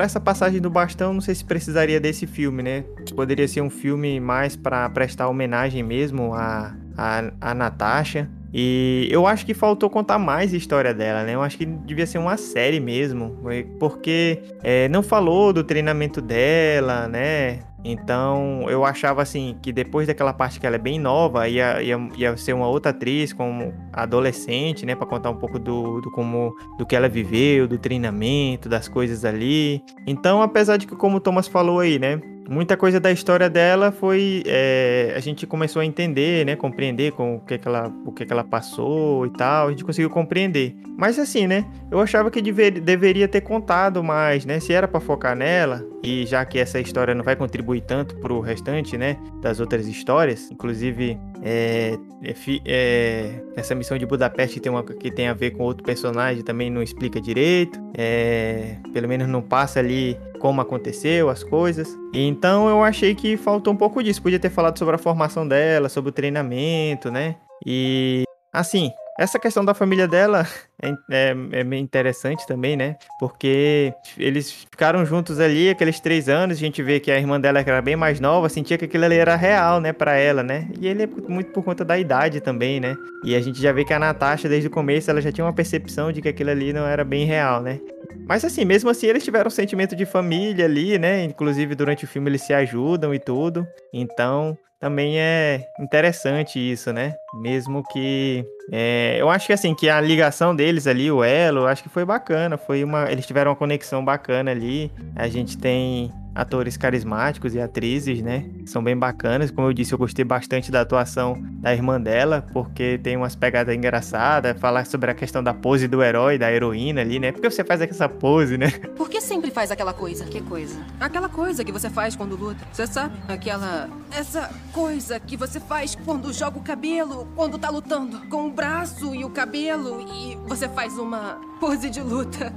essa 0.00 0.20
passagem 0.20 0.60
do 0.60 0.68
bastão, 0.68 1.14
não 1.14 1.20
sei 1.20 1.34
se 1.34 1.44
precisaria 1.44 2.00
desse 2.00 2.26
filme, 2.26 2.62
né? 2.62 2.84
Poderia 3.14 3.48
ser 3.48 3.60
um 3.60 3.70
filme 3.70 4.20
mais 4.20 4.56
para 4.56 4.88
prestar 4.90 5.28
homenagem 5.28 5.82
mesmo 5.82 6.34
a, 6.34 6.74
a, 6.96 7.32
a 7.40 7.54
Natasha. 7.54 8.28
E 8.58 9.06
eu 9.10 9.26
acho 9.26 9.44
que 9.44 9.52
faltou 9.52 9.90
contar 9.90 10.18
mais 10.18 10.54
a 10.54 10.56
história 10.56 10.94
dela, 10.94 11.24
né? 11.24 11.34
Eu 11.34 11.42
acho 11.42 11.58
que 11.58 11.66
devia 11.66 12.06
ser 12.06 12.16
uma 12.16 12.38
série 12.38 12.80
mesmo, 12.80 13.36
porque 13.78 14.40
é, 14.62 14.88
não 14.88 15.02
falou 15.02 15.52
do 15.52 15.62
treinamento 15.62 16.22
dela, 16.22 17.06
né? 17.06 17.58
Então 17.84 18.64
eu 18.70 18.82
achava 18.82 19.20
assim 19.20 19.58
que 19.60 19.70
depois 19.74 20.06
daquela 20.06 20.32
parte 20.32 20.58
que 20.58 20.66
ela 20.66 20.76
é 20.76 20.78
bem 20.78 20.98
nova, 20.98 21.46
ia, 21.46 21.82
ia, 21.82 22.08
ia 22.16 22.36
ser 22.38 22.54
uma 22.54 22.66
outra 22.66 22.92
atriz 22.92 23.30
como 23.30 23.74
adolescente, 23.92 24.86
né? 24.86 24.94
Para 24.94 25.06
contar 25.06 25.28
um 25.28 25.36
pouco 25.36 25.58
do, 25.58 26.00
do, 26.00 26.10
como 26.10 26.50
do 26.78 26.86
que 26.86 26.96
ela 26.96 27.10
viveu, 27.10 27.68
do 27.68 27.76
treinamento, 27.76 28.70
das 28.70 28.88
coisas 28.88 29.22
ali. 29.26 29.82
Então, 30.06 30.40
apesar 30.40 30.78
de 30.78 30.86
que, 30.86 30.96
como 30.96 31.18
o 31.18 31.20
Thomas 31.20 31.46
falou 31.46 31.80
aí, 31.80 31.98
né? 31.98 32.22
Muita 32.48 32.76
coisa 32.76 33.00
da 33.00 33.10
história 33.10 33.48
dela 33.48 33.90
foi 33.92 34.42
é, 34.46 35.12
a 35.16 35.20
gente 35.20 35.46
começou 35.46 35.80
a 35.80 35.84
entender, 35.84 36.44
né, 36.46 36.56
compreender 36.56 37.12
com 37.12 37.36
o 37.36 37.40
que, 37.40 37.58
que 37.58 37.68
ela 37.68 37.92
o 38.04 38.12
que, 38.12 38.24
que 38.24 38.32
ela 38.32 38.44
passou 38.44 39.26
e 39.26 39.30
tal, 39.30 39.68
a 39.68 39.70
gente 39.70 39.84
conseguiu 39.84 40.10
compreender. 40.10 40.76
Mas 40.96 41.18
assim, 41.18 41.46
né, 41.46 41.64
eu 41.90 42.00
achava 42.00 42.30
que 42.30 42.40
dever, 42.40 42.80
deveria 42.80 43.28
ter 43.28 43.40
contado 43.40 44.02
mais, 44.02 44.44
né, 44.44 44.60
se 44.60 44.72
era 44.72 44.86
para 44.88 45.00
focar 45.00 45.36
nela 45.36 45.84
e 46.06 46.24
já 46.24 46.44
que 46.44 46.58
essa 46.58 46.78
história 46.78 47.12
não 47.14 47.24
vai 47.24 47.34
contribuir 47.34 47.80
tanto 47.80 48.14
pro 48.16 48.38
restante, 48.40 48.96
né, 48.96 49.18
das 49.42 49.58
outras 49.58 49.88
histórias, 49.88 50.48
inclusive 50.52 51.18
é, 51.42 51.98
é, 52.22 52.34
é, 52.64 53.42
essa 53.56 53.74
missão 53.74 53.98
de 53.98 54.06
Budapeste 54.06 54.60
tem 54.60 54.70
uma 54.70 54.84
que 54.84 55.10
tem 55.10 55.26
a 55.26 55.34
ver 55.34 55.50
com 55.50 55.64
outro 55.64 55.82
personagem 55.82 56.44
também 56.44 56.70
não 56.70 56.80
explica 56.80 57.20
direito, 57.20 57.80
é, 57.92 58.76
pelo 58.92 59.08
menos 59.08 59.26
não 59.26 59.42
passa 59.42 59.80
ali 59.80 60.16
como 60.38 60.60
aconteceu 60.60 61.28
as 61.28 61.42
coisas. 61.42 61.88
Então 62.14 62.68
eu 62.68 62.84
achei 62.84 63.14
que 63.14 63.36
faltou 63.36 63.72
um 63.72 63.76
pouco 63.76 64.02
disso. 64.02 64.22
Podia 64.22 64.38
ter 64.38 64.50
falado 64.50 64.78
sobre 64.78 64.94
a 64.94 64.98
formação 64.98 65.46
dela, 65.46 65.88
sobre 65.88 66.10
o 66.10 66.12
treinamento, 66.12 67.10
né? 67.10 67.36
E 67.64 68.24
assim, 68.52 68.92
essa 69.18 69.38
questão 69.38 69.64
da 69.64 69.74
família 69.74 70.06
dela 70.06 70.46
é, 70.82 70.90
é, 71.10 71.36
é, 71.52 71.64
meio 71.64 71.82
interessante 71.82 72.46
também, 72.46 72.76
né? 72.76 72.96
Porque 73.18 73.92
eles 74.18 74.52
ficaram 74.52 75.04
juntos 75.04 75.40
ali 75.40 75.70
aqueles 75.70 76.00
três 76.00 76.28
anos. 76.28 76.56
A 76.56 76.60
gente 76.60 76.82
vê 76.82 77.00
que 77.00 77.10
a 77.10 77.18
irmã 77.18 77.40
dela, 77.40 77.64
que 77.64 77.70
era 77.70 77.80
bem 77.80 77.96
mais 77.96 78.20
nova, 78.20 78.48
sentia 78.48 78.76
que 78.76 78.84
aquilo 78.84 79.04
ali 79.04 79.16
era 79.16 79.36
real, 79.36 79.80
né? 79.80 79.92
Pra 79.92 80.16
ela, 80.16 80.42
né? 80.42 80.68
E 80.78 80.86
ele 80.86 81.04
é 81.04 81.06
muito 81.06 81.50
por 81.52 81.64
conta 81.64 81.84
da 81.84 81.98
idade 81.98 82.40
também, 82.40 82.80
né? 82.80 82.96
E 83.24 83.34
a 83.34 83.40
gente 83.40 83.60
já 83.60 83.72
vê 83.72 83.84
que 83.84 83.92
a 83.92 83.98
Natasha, 83.98 84.48
desde 84.48 84.68
o 84.68 84.70
começo, 84.70 85.10
ela 85.10 85.20
já 85.20 85.32
tinha 85.32 85.44
uma 85.44 85.52
percepção 85.52 86.12
de 86.12 86.20
que 86.20 86.28
aquilo 86.28 86.50
ali 86.50 86.72
não 86.72 86.86
era 86.86 87.04
bem 87.04 87.24
real, 87.24 87.62
né? 87.62 87.80
Mas 88.28 88.44
assim, 88.44 88.64
mesmo 88.64 88.90
assim, 88.90 89.06
eles 89.06 89.24
tiveram 89.24 89.48
um 89.48 89.50
sentimento 89.50 89.94
de 89.94 90.04
família 90.04 90.64
ali, 90.64 90.98
né? 90.98 91.24
Inclusive, 91.24 91.74
durante 91.74 92.04
o 92.04 92.08
filme, 92.08 92.28
eles 92.30 92.42
se 92.42 92.52
ajudam 92.52 93.14
e 93.14 93.18
tudo. 93.18 93.66
Então, 93.92 94.58
também 94.80 95.18
é 95.18 95.68
interessante 95.80 96.58
isso, 96.58 96.92
né? 96.92 97.14
Mesmo 97.40 97.82
que. 97.90 98.44
É, 98.72 99.16
eu 99.18 99.30
acho 99.30 99.46
que 99.46 99.52
assim, 99.52 99.74
que 99.74 99.88
a 99.88 100.00
ligação 100.00 100.54
deles 100.54 100.86
ali, 100.86 101.10
o 101.10 101.24
elo, 101.24 101.66
acho 101.66 101.82
que 101.82 101.88
foi 101.88 102.04
bacana. 102.04 102.58
Foi 102.58 102.84
uma. 102.84 103.10
Eles 103.10 103.26
tiveram 103.26 103.50
uma 103.50 103.56
conexão 103.56 104.04
bacana 104.04 104.50
ali. 104.50 104.90
A 105.14 105.28
gente 105.28 105.56
tem 105.56 106.12
atores 106.36 106.76
carismáticos 106.76 107.54
e 107.54 107.60
atrizes, 107.60 108.20
né? 108.20 108.44
São 108.66 108.84
bem 108.84 108.96
bacanas. 108.96 109.50
Como 109.50 109.66
eu 109.66 109.72
disse, 109.72 109.94
eu 109.94 109.98
gostei 109.98 110.24
bastante 110.24 110.70
da 110.70 110.82
atuação 110.82 111.42
da 111.60 111.72
irmã 111.72 111.98
dela, 111.98 112.46
porque 112.52 112.98
tem 112.98 113.16
umas 113.16 113.34
pegadas 113.34 113.74
engraçadas, 113.74 114.60
falar 114.60 114.84
sobre 114.84 115.10
a 115.10 115.14
questão 115.14 115.42
da 115.42 115.54
pose 115.54 115.88
do 115.88 116.02
herói, 116.02 116.36
da 116.36 116.52
heroína 116.52 117.00
ali, 117.00 117.18
né? 117.18 117.32
Por 117.32 117.40
que 117.40 117.50
você 117.50 117.64
faz 117.64 117.80
essa 117.80 118.08
pose, 118.08 118.58
né? 118.58 118.70
Por 118.96 119.08
que 119.08 119.20
sempre 119.20 119.50
faz 119.50 119.70
aquela 119.70 119.94
coisa? 119.94 120.24
Que 120.26 120.42
coisa? 120.42 120.78
Aquela 121.00 121.28
coisa 121.28 121.64
que 121.64 121.72
você 121.72 121.88
faz 121.88 122.14
quando 122.14 122.36
luta. 122.36 122.62
Você 122.70 122.86
sabe? 122.86 123.16
Aquela. 123.26 123.88
Essa 124.12 124.50
coisa 124.72 125.18
que 125.18 125.36
você 125.36 125.58
faz 125.58 125.94
quando 125.94 126.32
joga 126.32 126.58
o 126.58 126.62
cabelo, 126.62 127.26
quando 127.34 127.58
tá 127.58 127.70
lutando. 127.70 128.20
Com 128.28 128.48
o 128.48 128.50
braço 128.50 129.14
e 129.14 129.24
o 129.24 129.30
cabelo. 129.30 130.04
E 130.12 130.36
você 130.46 130.68
faz 130.68 130.98
uma 130.98 131.40
pose 131.58 131.88
de 131.88 132.00
luta. 132.00 132.52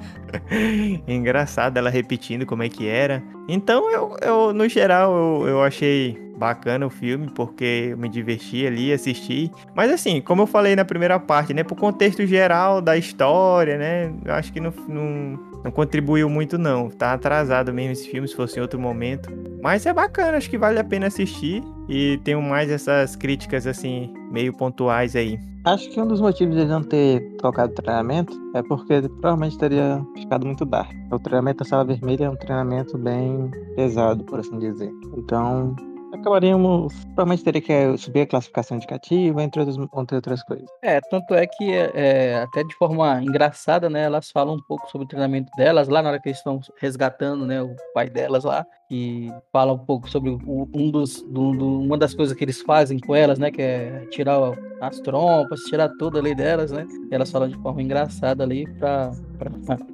Engraçado 1.08 1.78
ela 1.78 1.90
repetindo 1.90 2.46
como 2.46 2.64
é 2.64 2.70
que 2.70 2.88
era. 2.88 3.24
Então, 3.52 3.90
eu, 3.92 4.16
eu 4.22 4.54
no 4.54 4.70
geral, 4.70 5.12
eu, 5.12 5.48
eu 5.48 5.64
achei 5.64 6.16
bacana 6.38 6.86
o 6.86 6.90
filme, 6.90 7.30
porque 7.36 7.90
eu 7.92 7.98
me 7.98 8.08
diverti 8.08 8.66
ali, 8.66 8.94
assisti. 8.94 9.52
Mas 9.76 9.92
assim, 9.92 10.22
como 10.22 10.44
eu 10.44 10.48
falei 10.48 10.76
na 10.76 10.86
primeira 10.86 11.20
parte, 11.20 11.54
né? 11.54 11.64
Pro 11.64 11.76
contexto 11.76 12.26
geral 12.28 12.80
da 12.80 12.96
história, 12.96 13.78
né? 13.78 14.14
Eu 14.24 14.34
acho 14.36 14.54
que 14.54 14.60
não, 14.60 14.72
não, 14.88 15.40
não 15.64 15.72
contribuiu 15.72 16.30
muito, 16.30 16.58
não. 16.58 16.90
Tá 16.90 17.14
atrasado 17.14 17.74
mesmo 17.74 17.92
esse 17.92 18.08
filme, 18.08 18.28
se 18.28 18.36
fosse 18.36 18.60
em 18.60 18.62
outro 18.62 18.80
momento. 18.80 19.30
Mas 19.62 19.86
é 19.86 19.92
bacana, 19.92 20.38
acho 20.38 20.50
que 20.50 20.58
vale 20.58 20.80
a 20.80 20.84
pena 20.84 21.08
assistir. 21.08 21.62
E 21.90 22.18
tenho 22.24 22.42
mais 22.42 22.70
essas 22.70 23.16
críticas, 23.16 23.66
assim, 23.66 24.14
meio 24.32 24.54
pontuais 24.56 25.16
aí. 25.16 25.40
Acho 25.66 25.90
que 25.90 26.00
um 26.00 26.08
dos 26.08 26.22
motivos 26.22 26.56
de 26.56 26.62
ele 26.62 26.70
não 26.70 26.82
ter 26.82 27.36
trocado 27.38 27.74
treinamento 27.74 28.34
é 28.56 28.62
porque 28.64 29.02
provavelmente 29.02 29.58
teria 29.58 30.02
ficado 30.16 30.46
muito 30.46 30.66
dark. 30.66 30.90
O 31.12 31.20
treinamento 31.20 31.60
da 31.60 31.66
sala 31.66 31.84
vermelha 31.84 32.26
é 32.26 32.30
um 32.30 32.36
treinamento 32.36 32.98
bem 32.98 33.52
pesado, 33.76 34.24
por 34.24 34.40
assim 34.40 34.58
dizer. 34.58 34.92
Então, 35.18 35.76
acabaríamos. 36.14 36.94
Provavelmente 37.16 37.44
teria 37.44 37.62
que 37.62 37.98
subir 37.98 38.22
a 38.22 38.28
classificação 38.28 38.78
indicativa, 38.78 39.44
entre 39.44 39.62
outras, 39.62 39.78
entre 39.96 40.16
outras 40.16 40.44
coisas. 40.44 40.68
É, 40.82 41.00
tanto 41.10 41.34
é 41.34 41.46
que, 41.46 41.72
é, 41.72 42.42
até 42.44 42.64
de 42.64 42.74
forma 42.76 43.22
engraçada, 43.22 43.90
né, 43.90 44.04
elas 44.04 44.32
falam 44.32 44.56
um 44.56 44.62
pouco 44.68 44.90
sobre 44.90 45.06
o 45.06 45.08
treinamento 45.08 45.52
delas, 45.58 45.88
lá 45.88 46.02
na 46.02 46.10
hora 46.10 46.20
que 46.20 46.30
eles 46.30 46.38
estão 46.40 46.60
resgatando, 46.80 47.46
né, 47.46 47.62
o 47.62 47.76
pai 47.94 48.10
delas 48.10 48.44
lá, 48.44 48.66
e 48.92 49.32
fala 49.52 49.74
um 49.74 49.78
pouco 49.78 50.10
sobre 50.10 50.30
o- 50.32 50.68
um 50.74 50.90
dos, 50.90 51.22
do- 51.24 51.52
do- 51.52 51.82
uma 51.82 51.98
das 51.98 52.14
coisas 52.14 52.36
que 52.36 52.44
eles 52.44 52.62
fazem 52.62 53.00
com 53.00 53.16
elas, 53.16 53.38
né, 53.38 53.52
que 53.52 53.62
é 53.62 54.06
tirar 54.10 54.40
as 54.82 55.00
trompas, 55.02 55.60
tirar 55.62 55.90
tudo 56.00 56.18
ali 56.18 56.34
delas, 56.34 56.72
né, 56.72 56.88
elas 57.12 57.30
falam 57.32 57.50
de 57.50 57.56
forma 57.62 57.82
engraçada 57.82 58.44
ali 58.44 58.66
pra, 58.80 59.12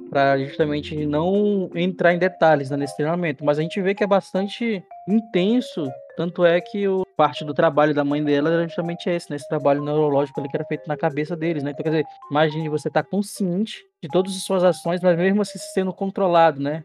pra 0.08 0.38
justamente 0.38 1.04
não 1.04 1.68
entrar 1.74 2.14
em 2.14 2.18
detalhes 2.18 2.70
né, 2.70 2.76
nesse 2.76 2.96
treinamento, 2.96 3.44
mas 3.44 3.58
a 3.58 3.62
gente 3.62 3.80
vê 3.82 3.94
que 3.94 4.04
é 4.04 4.06
bastante 4.06 4.82
intenso, 5.08 5.86
tanto 6.16 6.44
é 6.44 6.60
que 6.60 6.88
o 6.88 7.04
parte 7.16 7.44
do 7.44 7.54
trabalho 7.54 7.94
da 7.94 8.04
mãe 8.04 8.22
dela 8.22 8.50
era 8.50 8.66
justamente 8.66 9.08
esse, 9.08 9.30
né? 9.30 9.36
Esse 9.36 9.48
trabalho 9.48 9.82
neurológico 9.82 10.40
ali 10.40 10.48
que 10.48 10.56
era 10.56 10.64
feito 10.66 10.86
na 10.86 10.96
cabeça 10.96 11.36
deles, 11.36 11.62
né? 11.62 11.70
Então, 11.70 11.82
quer 11.82 11.90
dizer, 11.90 12.04
imagine 12.30 12.68
você 12.68 12.88
estar 12.88 13.02
consciente 13.02 13.82
de 14.02 14.08
todas 14.08 14.34
as 14.34 14.42
suas 14.42 14.64
ações, 14.64 15.00
mas 15.02 15.16
mesmo 15.16 15.42
assim 15.42 15.58
sendo 15.58 15.92
controlado, 15.92 16.60
né? 16.60 16.82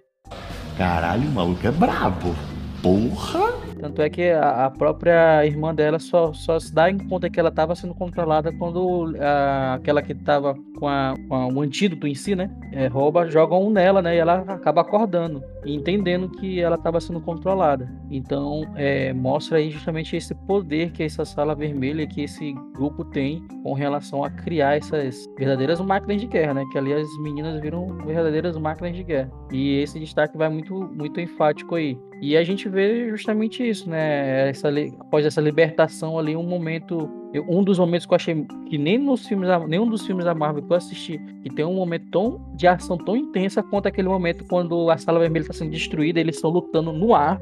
Caralho, 0.77 1.27
o 1.27 1.31
maluco 1.31 1.65
é 1.65 1.71
brabo. 1.71 2.35
Porra! 2.81 3.60
Tanto 3.81 4.01
é 4.01 4.09
que 4.09 4.29
a, 4.29 4.69
própria 4.69 5.45
irmã 5.45 5.73
dela 5.73 5.97
só, 5.99 6.31
só 6.33 6.59
se 6.59 6.73
dá 6.73 6.89
em 6.89 6.97
conta 6.97 7.29
que 7.29 7.39
ela 7.39 7.49
estava 7.49 7.75
sendo 7.75 7.95
controlada 7.95 8.51
quando 8.53 9.15
a- 9.19 9.73
aquela 9.73 10.01
que 10.01 10.11
estava 10.13 10.53
com, 10.77 10.87
com 11.27 11.53
o 11.53 11.61
antídoto 11.61 12.07
em 12.07 12.15
si, 12.15 12.35
né? 12.35 12.49
é, 12.71 12.87
rouba, 12.87 13.29
jogam 13.29 13.67
um 13.67 13.69
nela, 13.69 14.01
né? 14.01 14.15
E 14.15 14.19
ela 14.19 14.39
acaba 14.47 14.81
acordando 14.81 15.43
entendendo 15.65 16.29
que 16.29 16.59
ela 16.59 16.75
estava 16.75 16.99
sendo 16.99 17.21
controlada. 17.21 17.87
Então, 18.09 18.63
é, 18.75 19.13
mostra 19.13 19.57
aí 19.57 19.69
justamente 19.69 20.15
esse 20.15 20.33
poder 20.47 20.91
que 20.91 21.03
essa 21.03 21.23
sala 21.23 21.53
vermelha, 21.53 22.07
que 22.07 22.23
esse 22.23 22.53
grupo 22.73 23.05
tem 23.05 23.45
com 23.63 23.73
relação 23.73 24.23
a 24.23 24.29
criar 24.29 24.77
essas 24.77 25.25
verdadeiras 25.37 25.79
máquinas 25.79 26.21
de 26.21 26.27
guerra, 26.27 26.55
né? 26.55 26.65
Que 26.71 26.77
ali 26.77 26.93
as 26.93 27.07
meninas 27.19 27.61
viram 27.61 27.85
verdadeiras 28.05 28.57
máquinas 28.57 28.95
de 28.95 29.03
guerra. 29.03 29.29
E 29.51 29.79
esse 29.81 29.99
destaque 29.99 30.37
vai 30.37 30.49
muito, 30.49 30.73
muito 30.73 31.19
enfático 31.19 31.75
aí. 31.75 31.97
E 32.21 32.37
a 32.37 32.43
gente 32.43 32.69
vê 32.69 33.09
justamente 33.09 33.67
isso, 33.67 33.89
né? 33.89 34.49
Essa, 34.49 34.69
após 34.99 35.25
essa 35.25 35.41
libertação 35.41 36.19
ali, 36.19 36.35
um 36.35 36.43
momento. 36.43 37.09
Um 37.47 37.63
dos 37.63 37.79
momentos 37.79 38.05
que 38.05 38.13
eu 38.13 38.15
achei 38.17 38.45
que 38.69 38.77
nem 38.77 38.97
nos 38.97 39.25
filmes, 39.25 39.49
nenhum 39.67 39.87
dos 39.87 40.05
filmes 40.05 40.25
da 40.25 40.35
Marvel 40.35 40.61
que 40.61 40.71
eu 40.71 40.75
assisti, 40.77 41.17
que 41.41 41.49
tem 41.49 41.63
um 41.63 41.73
momento 41.73 42.11
tão 42.11 42.53
de 42.55 42.67
ação 42.67 42.97
tão 42.97 43.15
intensa 43.15 43.63
quanto 43.63 43.87
aquele 43.87 44.09
momento 44.09 44.43
quando 44.43 44.89
a 44.89 44.97
sala 44.97 45.17
vermelha 45.17 45.43
está 45.43 45.53
sendo 45.53 45.71
destruída, 45.71 46.19
eles 46.19 46.35
estão 46.35 46.51
lutando 46.51 46.91
no 46.91 47.15
ar. 47.15 47.41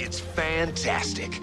It's 0.00 0.20
fantastic. 0.20 1.42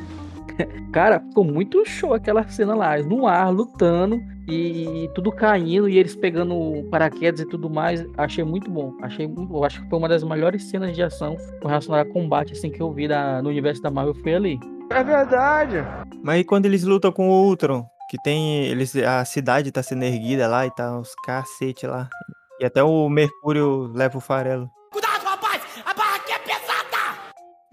Cara, 0.92 1.20
ficou 1.20 1.44
muito 1.44 1.84
show 1.86 2.14
aquela 2.14 2.48
cena 2.48 2.76
lá, 2.76 2.98
no 2.98 3.28
ar, 3.28 3.52
lutando 3.52 4.20
e 4.48 5.10
tudo 5.16 5.32
caindo 5.32 5.88
e 5.88 5.98
eles 5.98 6.16
pegando 6.16 6.84
paraquedas 6.92 7.42
e 7.42 7.46
tudo 7.48 7.70
mais. 7.70 8.06
Achei 8.18 8.44
muito 8.44 8.70
bom. 8.70 8.94
Achei 9.02 9.28
muito 9.28 9.46
bom. 9.48 9.64
Acho 9.64 9.82
que 9.82 9.90
foi 9.90 10.00
uma 10.00 10.10
das 10.10 10.24
melhores 10.24 10.64
cenas 10.70 10.96
de 10.96 11.02
ação 11.02 11.36
com 11.62 11.68
relação 11.68 11.96
a 11.96 12.06
combate 12.06 12.54
assim 12.54 12.70
que 12.70 12.82
eu 12.82 12.92
vi 12.92 13.08
da- 13.08 13.42
no 13.42 13.50
universo 13.50 13.82
da 13.82 13.90
Marvel 13.90 14.14
foi 14.16 14.36
ali. 14.36 14.60
É 14.92 15.04
verdade. 15.04 15.78
Mas 16.22 16.36
aí 16.36 16.44
quando 16.44 16.66
eles 16.66 16.84
lutam 16.84 17.12
com 17.12 17.30
o 17.30 17.48
Ultron, 17.48 17.86
que 18.10 18.18
tem. 18.22 18.66
Eles, 18.66 18.96
a 18.98 19.26
cidade 19.26 19.72
tá 19.72 19.82
sendo 19.82 20.04
erguida 20.04 20.48
lá 20.48 20.68
e 20.68 20.72
tá 20.72 20.98
uns 21.00 21.14
cacete 21.26 21.88
lá. 21.88 22.08
E 22.60 22.66
até 22.66 22.84
o 22.84 23.10
Mercúrio 23.10 23.92
leva 23.94 24.18
o 24.18 24.22
farelo. 24.22 24.70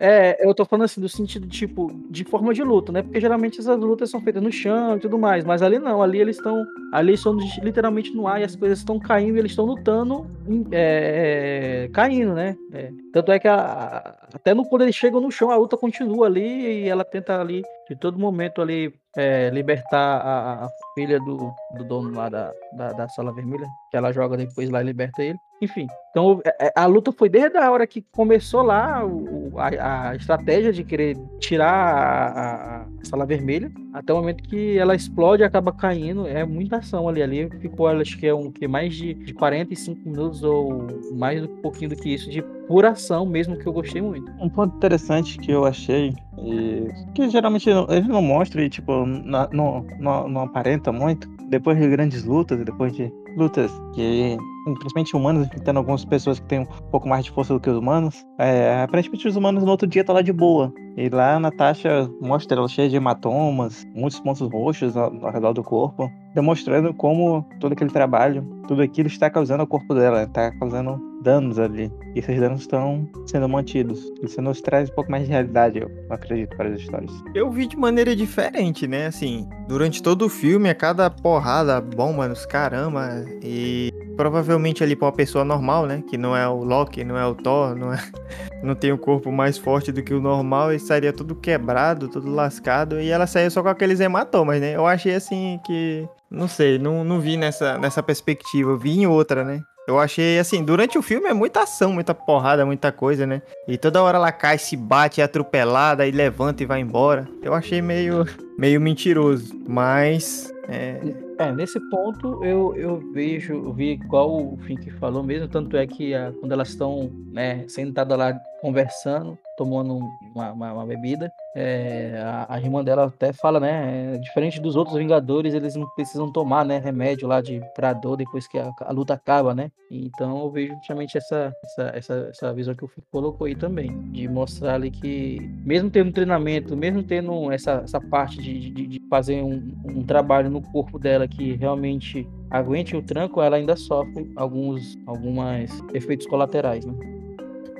É, 0.02 0.38
eu 0.48 0.54
tô 0.54 0.64
falando 0.64 0.86
assim, 0.86 0.98
do 0.98 1.10
sentido, 1.10 1.46
tipo, 1.46 1.92
de 2.08 2.24
forma 2.24 2.54
de 2.54 2.62
luta, 2.62 2.90
né? 2.90 3.02
Porque 3.02 3.20
geralmente 3.20 3.60
essas 3.60 3.78
lutas 3.78 4.08
são 4.08 4.18
feitas 4.22 4.42
no 4.42 4.50
chão 4.50 4.96
e 4.96 5.00
tudo 5.00 5.18
mais, 5.18 5.44
mas 5.44 5.60
ali 5.60 5.78
não, 5.78 6.02
ali 6.02 6.18
eles 6.18 6.36
estão. 6.38 6.64
Ali 6.90 7.12
estão 7.12 7.36
literalmente 7.62 8.10
no 8.14 8.26
ar 8.26 8.40
e 8.40 8.44
as 8.44 8.56
coisas 8.56 8.78
estão 8.78 8.98
caindo 8.98 9.36
e 9.36 9.38
eles 9.40 9.52
estão 9.52 9.66
lutando, 9.66 10.26
é, 10.72 11.84
é, 11.84 11.88
caindo, 11.92 12.32
né? 12.32 12.56
É. 12.72 12.90
Tanto 13.12 13.30
é 13.30 13.38
que 13.38 13.46
a- 13.46 14.16
até 14.32 14.54
no, 14.54 14.64
quando 14.68 14.82
eles 14.82 14.94
chegam 14.94 15.20
no 15.20 15.30
chão, 15.30 15.50
a 15.50 15.56
luta 15.56 15.76
continua 15.76 16.26
ali 16.26 16.82
e 16.84 16.88
ela 16.88 17.04
tenta 17.04 17.40
ali, 17.40 17.62
de 17.88 17.96
todo 17.96 18.18
momento 18.18 18.60
ali, 18.62 18.92
é, 19.16 19.50
libertar 19.50 20.18
a, 20.20 20.64
a 20.66 20.68
filha 20.94 21.18
do, 21.18 21.52
do 21.76 21.84
dono 21.84 22.14
lá 22.16 22.28
da, 22.28 22.52
da, 22.72 22.92
da 22.92 23.08
sala 23.08 23.32
vermelha, 23.34 23.66
que 23.90 23.96
ela 23.96 24.12
joga 24.12 24.36
depois 24.36 24.70
lá 24.70 24.80
e 24.80 24.84
liberta 24.84 25.22
ele. 25.22 25.38
Enfim, 25.62 25.86
então 26.10 26.40
é- 26.44 26.68
é- 26.68 26.72
a 26.74 26.86
luta 26.86 27.12
foi 27.12 27.28
desde 27.28 27.58
a 27.58 27.70
hora 27.70 27.86
que 27.86 28.00
começou 28.12 28.62
lá 28.62 29.04
o- 29.04 29.52
a, 29.58 30.10
a 30.10 30.16
estratégia 30.16 30.72
de 30.72 30.84
querer 30.84 31.16
tirar 31.38 31.68
a, 31.72 32.28
a- 32.28 32.82
a 32.82 33.04
sala 33.04 33.26
vermelha, 33.26 33.70
até 33.92 34.12
o 34.12 34.16
momento 34.16 34.44
que 34.44 34.78
ela 34.78 34.94
explode 34.94 35.42
e 35.42 35.44
acaba 35.44 35.72
caindo. 35.72 36.26
É 36.26 36.44
muita 36.44 36.76
ação 36.76 37.08
ali. 37.08 37.22
Ali 37.22 37.50
ficou, 37.60 37.88
acho 37.88 38.16
que 38.18 38.26
é 38.26 38.34
um 38.34 38.50
que 38.50 38.66
mais 38.68 38.94
de, 38.94 39.12
de 39.12 39.34
45 39.34 40.08
minutos 40.08 40.42
ou 40.44 40.86
mais 41.12 41.42
um 41.42 41.56
pouquinho 41.56 41.90
do 41.90 41.96
que 41.96 42.14
isso 42.14 42.30
de 42.30 42.42
pura 42.70 42.90
ação 42.90 43.26
mesmo, 43.26 43.56
que 43.56 43.66
eu 43.66 43.72
gostei 43.72 44.00
muito. 44.00 44.30
Um 44.40 44.48
ponto 44.48 44.76
interessante 44.76 45.36
que 45.38 45.50
eu 45.50 45.64
achei, 45.64 46.14
e 46.38 46.86
que 47.12 47.28
geralmente 47.28 47.68
eles 47.68 48.06
não 48.06 48.22
mostram 48.22 48.62
e 48.62 48.70
tipo, 48.70 49.04
não, 49.04 49.84
não, 49.98 50.28
não 50.28 50.42
aparenta 50.42 50.92
muito, 50.92 51.28
depois 51.48 51.76
de 51.76 51.88
grandes 51.88 52.22
lutas, 52.22 52.64
depois 52.64 52.92
de 52.92 53.12
lutas 53.36 53.72
que, 53.92 54.38
principalmente 54.78 55.16
humanos, 55.16 55.46
enfrentando 55.48 55.80
algumas 55.80 56.04
pessoas 56.04 56.38
que 56.38 56.46
têm 56.46 56.60
um 56.60 56.90
pouco 56.92 57.08
mais 57.08 57.24
de 57.24 57.32
força 57.32 57.52
do 57.52 57.58
que 57.58 57.68
os 57.68 57.76
humanos, 57.76 58.24
é, 58.38 58.84
aparentemente 58.84 59.26
os 59.26 59.34
humanos 59.34 59.64
no 59.64 59.70
outro 59.72 59.88
dia 59.88 60.04
tá 60.04 60.12
lá 60.12 60.22
de 60.22 60.32
boa. 60.32 60.72
E 60.96 61.08
lá 61.08 61.34
a 61.34 61.40
Natasha 61.40 62.08
mostra 62.20 62.56
ela 62.56 62.68
cheia 62.68 62.88
de 62.88 62.94
hematomas, 62.94 63.84
muitos 63.96 64.20
pontos 64.20 64.48
roxos 64.48 64.96
ao, 64.96 65.12
ao 65.26 65.32
redor 65.32 65.52
do 65.54 65.64
corpo, 65.64 66.08
demonstrando 66.36 66.94
como 66.94 67.44
todo 67.58 67.72
aquele 67.72 67.90
trabalho, 67.90 68.44
tudo 68.68 68.80
aquilo 68.80 69.08
está 69.08 69.28
causando 69.28 69.62
ao 69.62 69.66
corpo 69.66 69.92
dela, 69.92 70.22
está 70.22 70.52
causando 70.52 71.09
danos 71.22 71.58
ali. 71.58 71.92
E 72.14 72.18
esses 72.18 72.38
danos 72.38 72.62
estão 72.62 73.08
sendo 73.26 73.48
mantidos. 73.48 74.00
Isso 74.22 74.40
nos 74.40 74.60
traz 74.60 74.90
um 74.90 74.94
pouco 74.94 75.10
mais 75.10 75.24
de 75.24 75.30
realidade, 75.30 75.78
eu 75.78 75.90
acredito, 76.10 76.56
para 76.56 76.68
as 76.68 76.80
histórias. 76.80 77.12
Eu 77.34 77.50
vi 77.50 77.66
de 77.66 77.76
maneira 77.76 78.14
diferente, 78.16 78.86
né? 78.86 79.06
Assim, 79.06 79.48
durante 79.68 80.02
todo 80.02 80.26
o 80.26 80.28
filme, 80.28 80.68
a 80.68 80.74
cada 80.74 81.10
porrada, 81.10 81.80
bomba 81.80 82.28
nos 82.28 82.44
caramba. 82.46 83.24
E 83.42 83.92
provavelmente 84.16 84.82
ali 84.84 84.94
pra 84.94 85.06
uma 85.06 85.12
pessoa 85.12 85.44
normal, 85.44 85.86
né? 85.86 86.02
Que 86.08 86.18
não 86.18 86.36
é 86.36 86.46
o 86.48 86.62
Loki, 86.62 87.04
não 87.04 87.16
é 87.16 87.26
o 87.26 87.34
Thor, 87.34 87.74
não, 87.74 87.92
é... 87.92 87.98
não 88.62 88.74
tem 88.74 88.92
o 88.92 88.98
corpo 88.98 89.30
mais 89.32 89.56
forte 89.56 89.92
do 89.92 90.02
que 90.02 90.12
o 90.12 90.20
normal, 90.20 90.72
e 90.72 90.76
estaria 90.76 91.12
tudo 91.12 91.34
quebrado, 91.34 92.08
tudo 92.08 92.30
lascado. 92.30 93.00
E 93.00 93.08
ela 93.10 93.26
saiu 93.26 93.50
só 93.50 93.62
com 93.62 93.68
aqueles 93.68 94.00
hematomas, 94.00 94.60
né? 94.60 94.76
Eu 94.76 94.86
achei 94.86 95.14
assim 95.14 95.58
que. 95.64 96.06
Não 96.30 96.46
sei, 96.46 96.78
não, 96.78 97.02
não 97.02 97.18
vi 97.18 97.36
nessa, 97.36 97.76
nessa 97.78 98.02
perspectiva, 98.02 98.70
eu 98.70 98.78
vi 98.78 99.00
em 99.00 99.06
outra, 99.06 99.42
né? 99.42 99.60
Eu 99.90 99.98
achei 99.98 100.38
assim, 100.38 100.62
durante 100.64 100.96
o 100.96 101.02
filme 101.02 101.26
é 101.28 101.34
muita 101.34 101.64
ação, 101.64 101.92
muita 101.92 102.14
porrada, 102.14 102.64
muita 102.64 102.92
coisa, 102.92 103.26
né? 103.26 103.42
E 103.66 103.76
toda 103.76 104.00
hora 104.00 104.18
ela 104.18 104.30
cai, 104.30 104.56
se 104.56 104.76
bate, 104.76 105.20
é 105.20 105.24
atropelada, 105.24 106.04
aí 106.04 106.12
levanta 106.12 106.62
e 106.62 106.66
vai 106.66 106.80
embora. 106.80 107.28
Eu 107.42 107.52
achei 107.54 107.82
meio, 107.82 108.24
meio 108.56 108.80
mentiroso, 108.80 109.52
mas 109.68 110.48
é, 110.68 111.00
É, 111.40 111.50
nesse 111.50 111.80
ponto 111.90 112.44
eu, 112.44 112.72
eu 112.76 113.00
vejo, 113.12 113.52
eu 113.54 113.72
vi 113.72 113.92
igual 113.94 114.30
o 114.30 114.56
Fink 114.58 114.90
falou 114.92 115.24
mesmo, 115.24 115.48
tanto 115.48 115.76
é 115.76 115.84
que 115.88 116.14
a- 116.14 116.32
quando 116.38 116.52
elas 116.52 116.68
estão 116.68 117.10
né, 117.32 117.64
sentadas 117.66 118.16
lá 118.16 118.32
conversando, 118.60 119.36
tomando 119.60 119.98
uma, 120.34 120.52
uma- 120.52 120.72
uma 120.72 120.86
bebida, 120.86 121.30
é, 121.54 122.18
a, 122.24 122.54
a 122.54 122.58
irmã 122.58 122.82
dela 122.82 123.04
até 123.08 123.30
fala, 123.30 123.60
né, 123.60 124.14
é, 124.14 124.18
diferente 124.18 124.58
dos 124.58 124.74
outros 124.74 124.96
Vingadores, 124.96 125.52
eles 125.52 125.74
não 125.76 125.86
precisam 125.94 126.32
tomar, 126.32 126.64
né, 126.64 126.78
remédio 126.78 127.28
lá 127.28 127.42
de 127.42 127.60
pra 127.74 127.92
dor 127.92 128.16
depois 128.16 128.48
que 128.48 128.58
a, 128.58 128.70
a 128.80 128.90
luta 128.92 129.12
acaba, 129.12 129.54
né? 129.54 129.70
Então 129.90 130.40
eu 130.40 130.50
vejo 130.50 130.72
justamente 130.76 131.18
essa, 131.18 131.52
essa, 131.64 131.82
essa, 131.94 132.14
essa 132.30 132.54
visão 132.54 132.74
que 132.74 132.84
o 132.84 132.88
Fink 132.88 133.06
colocou 133.10 133.46
aí 133.46 133.54
também, 133.54 133.90
de 134.12 134.26
mostrar 134.28 134.76
ali 134.76 134.90
que 134.90 135.38
mesmo 135.66 135.90
tendo 135.90 136.10
treinamento, 136.12 136.74
mesmo 136.74 137.02
tendo 137.02 137.50
essa, 137.52 137.82
essa 137.84 138.00
parte 138.00 138.40
de, 138.40 138.70
de, 138.70 138.86
de 138.86 139.00
fazer 139.10 139.42
um, 139.42 139.74
um 139.84 140.02
trabalho 140.02 140.48
no 140.48 140.62
corpo 140.62 140.98
dela 140.98 141.28
que 141.28 141.52
realmente 141.56 142.26
aguente 142.50 142.96
o 142.96 143.02
tranco, 143.02 143.42
ela 143.42 143.56
ainda 143.56 143.76
sofre 143.76 144.32
alguns 144.36 144.96
algumas 145.06 145.70
efeitos 145.92 146.26
colaterais, 146.26 146.84
né? 146.86 147.19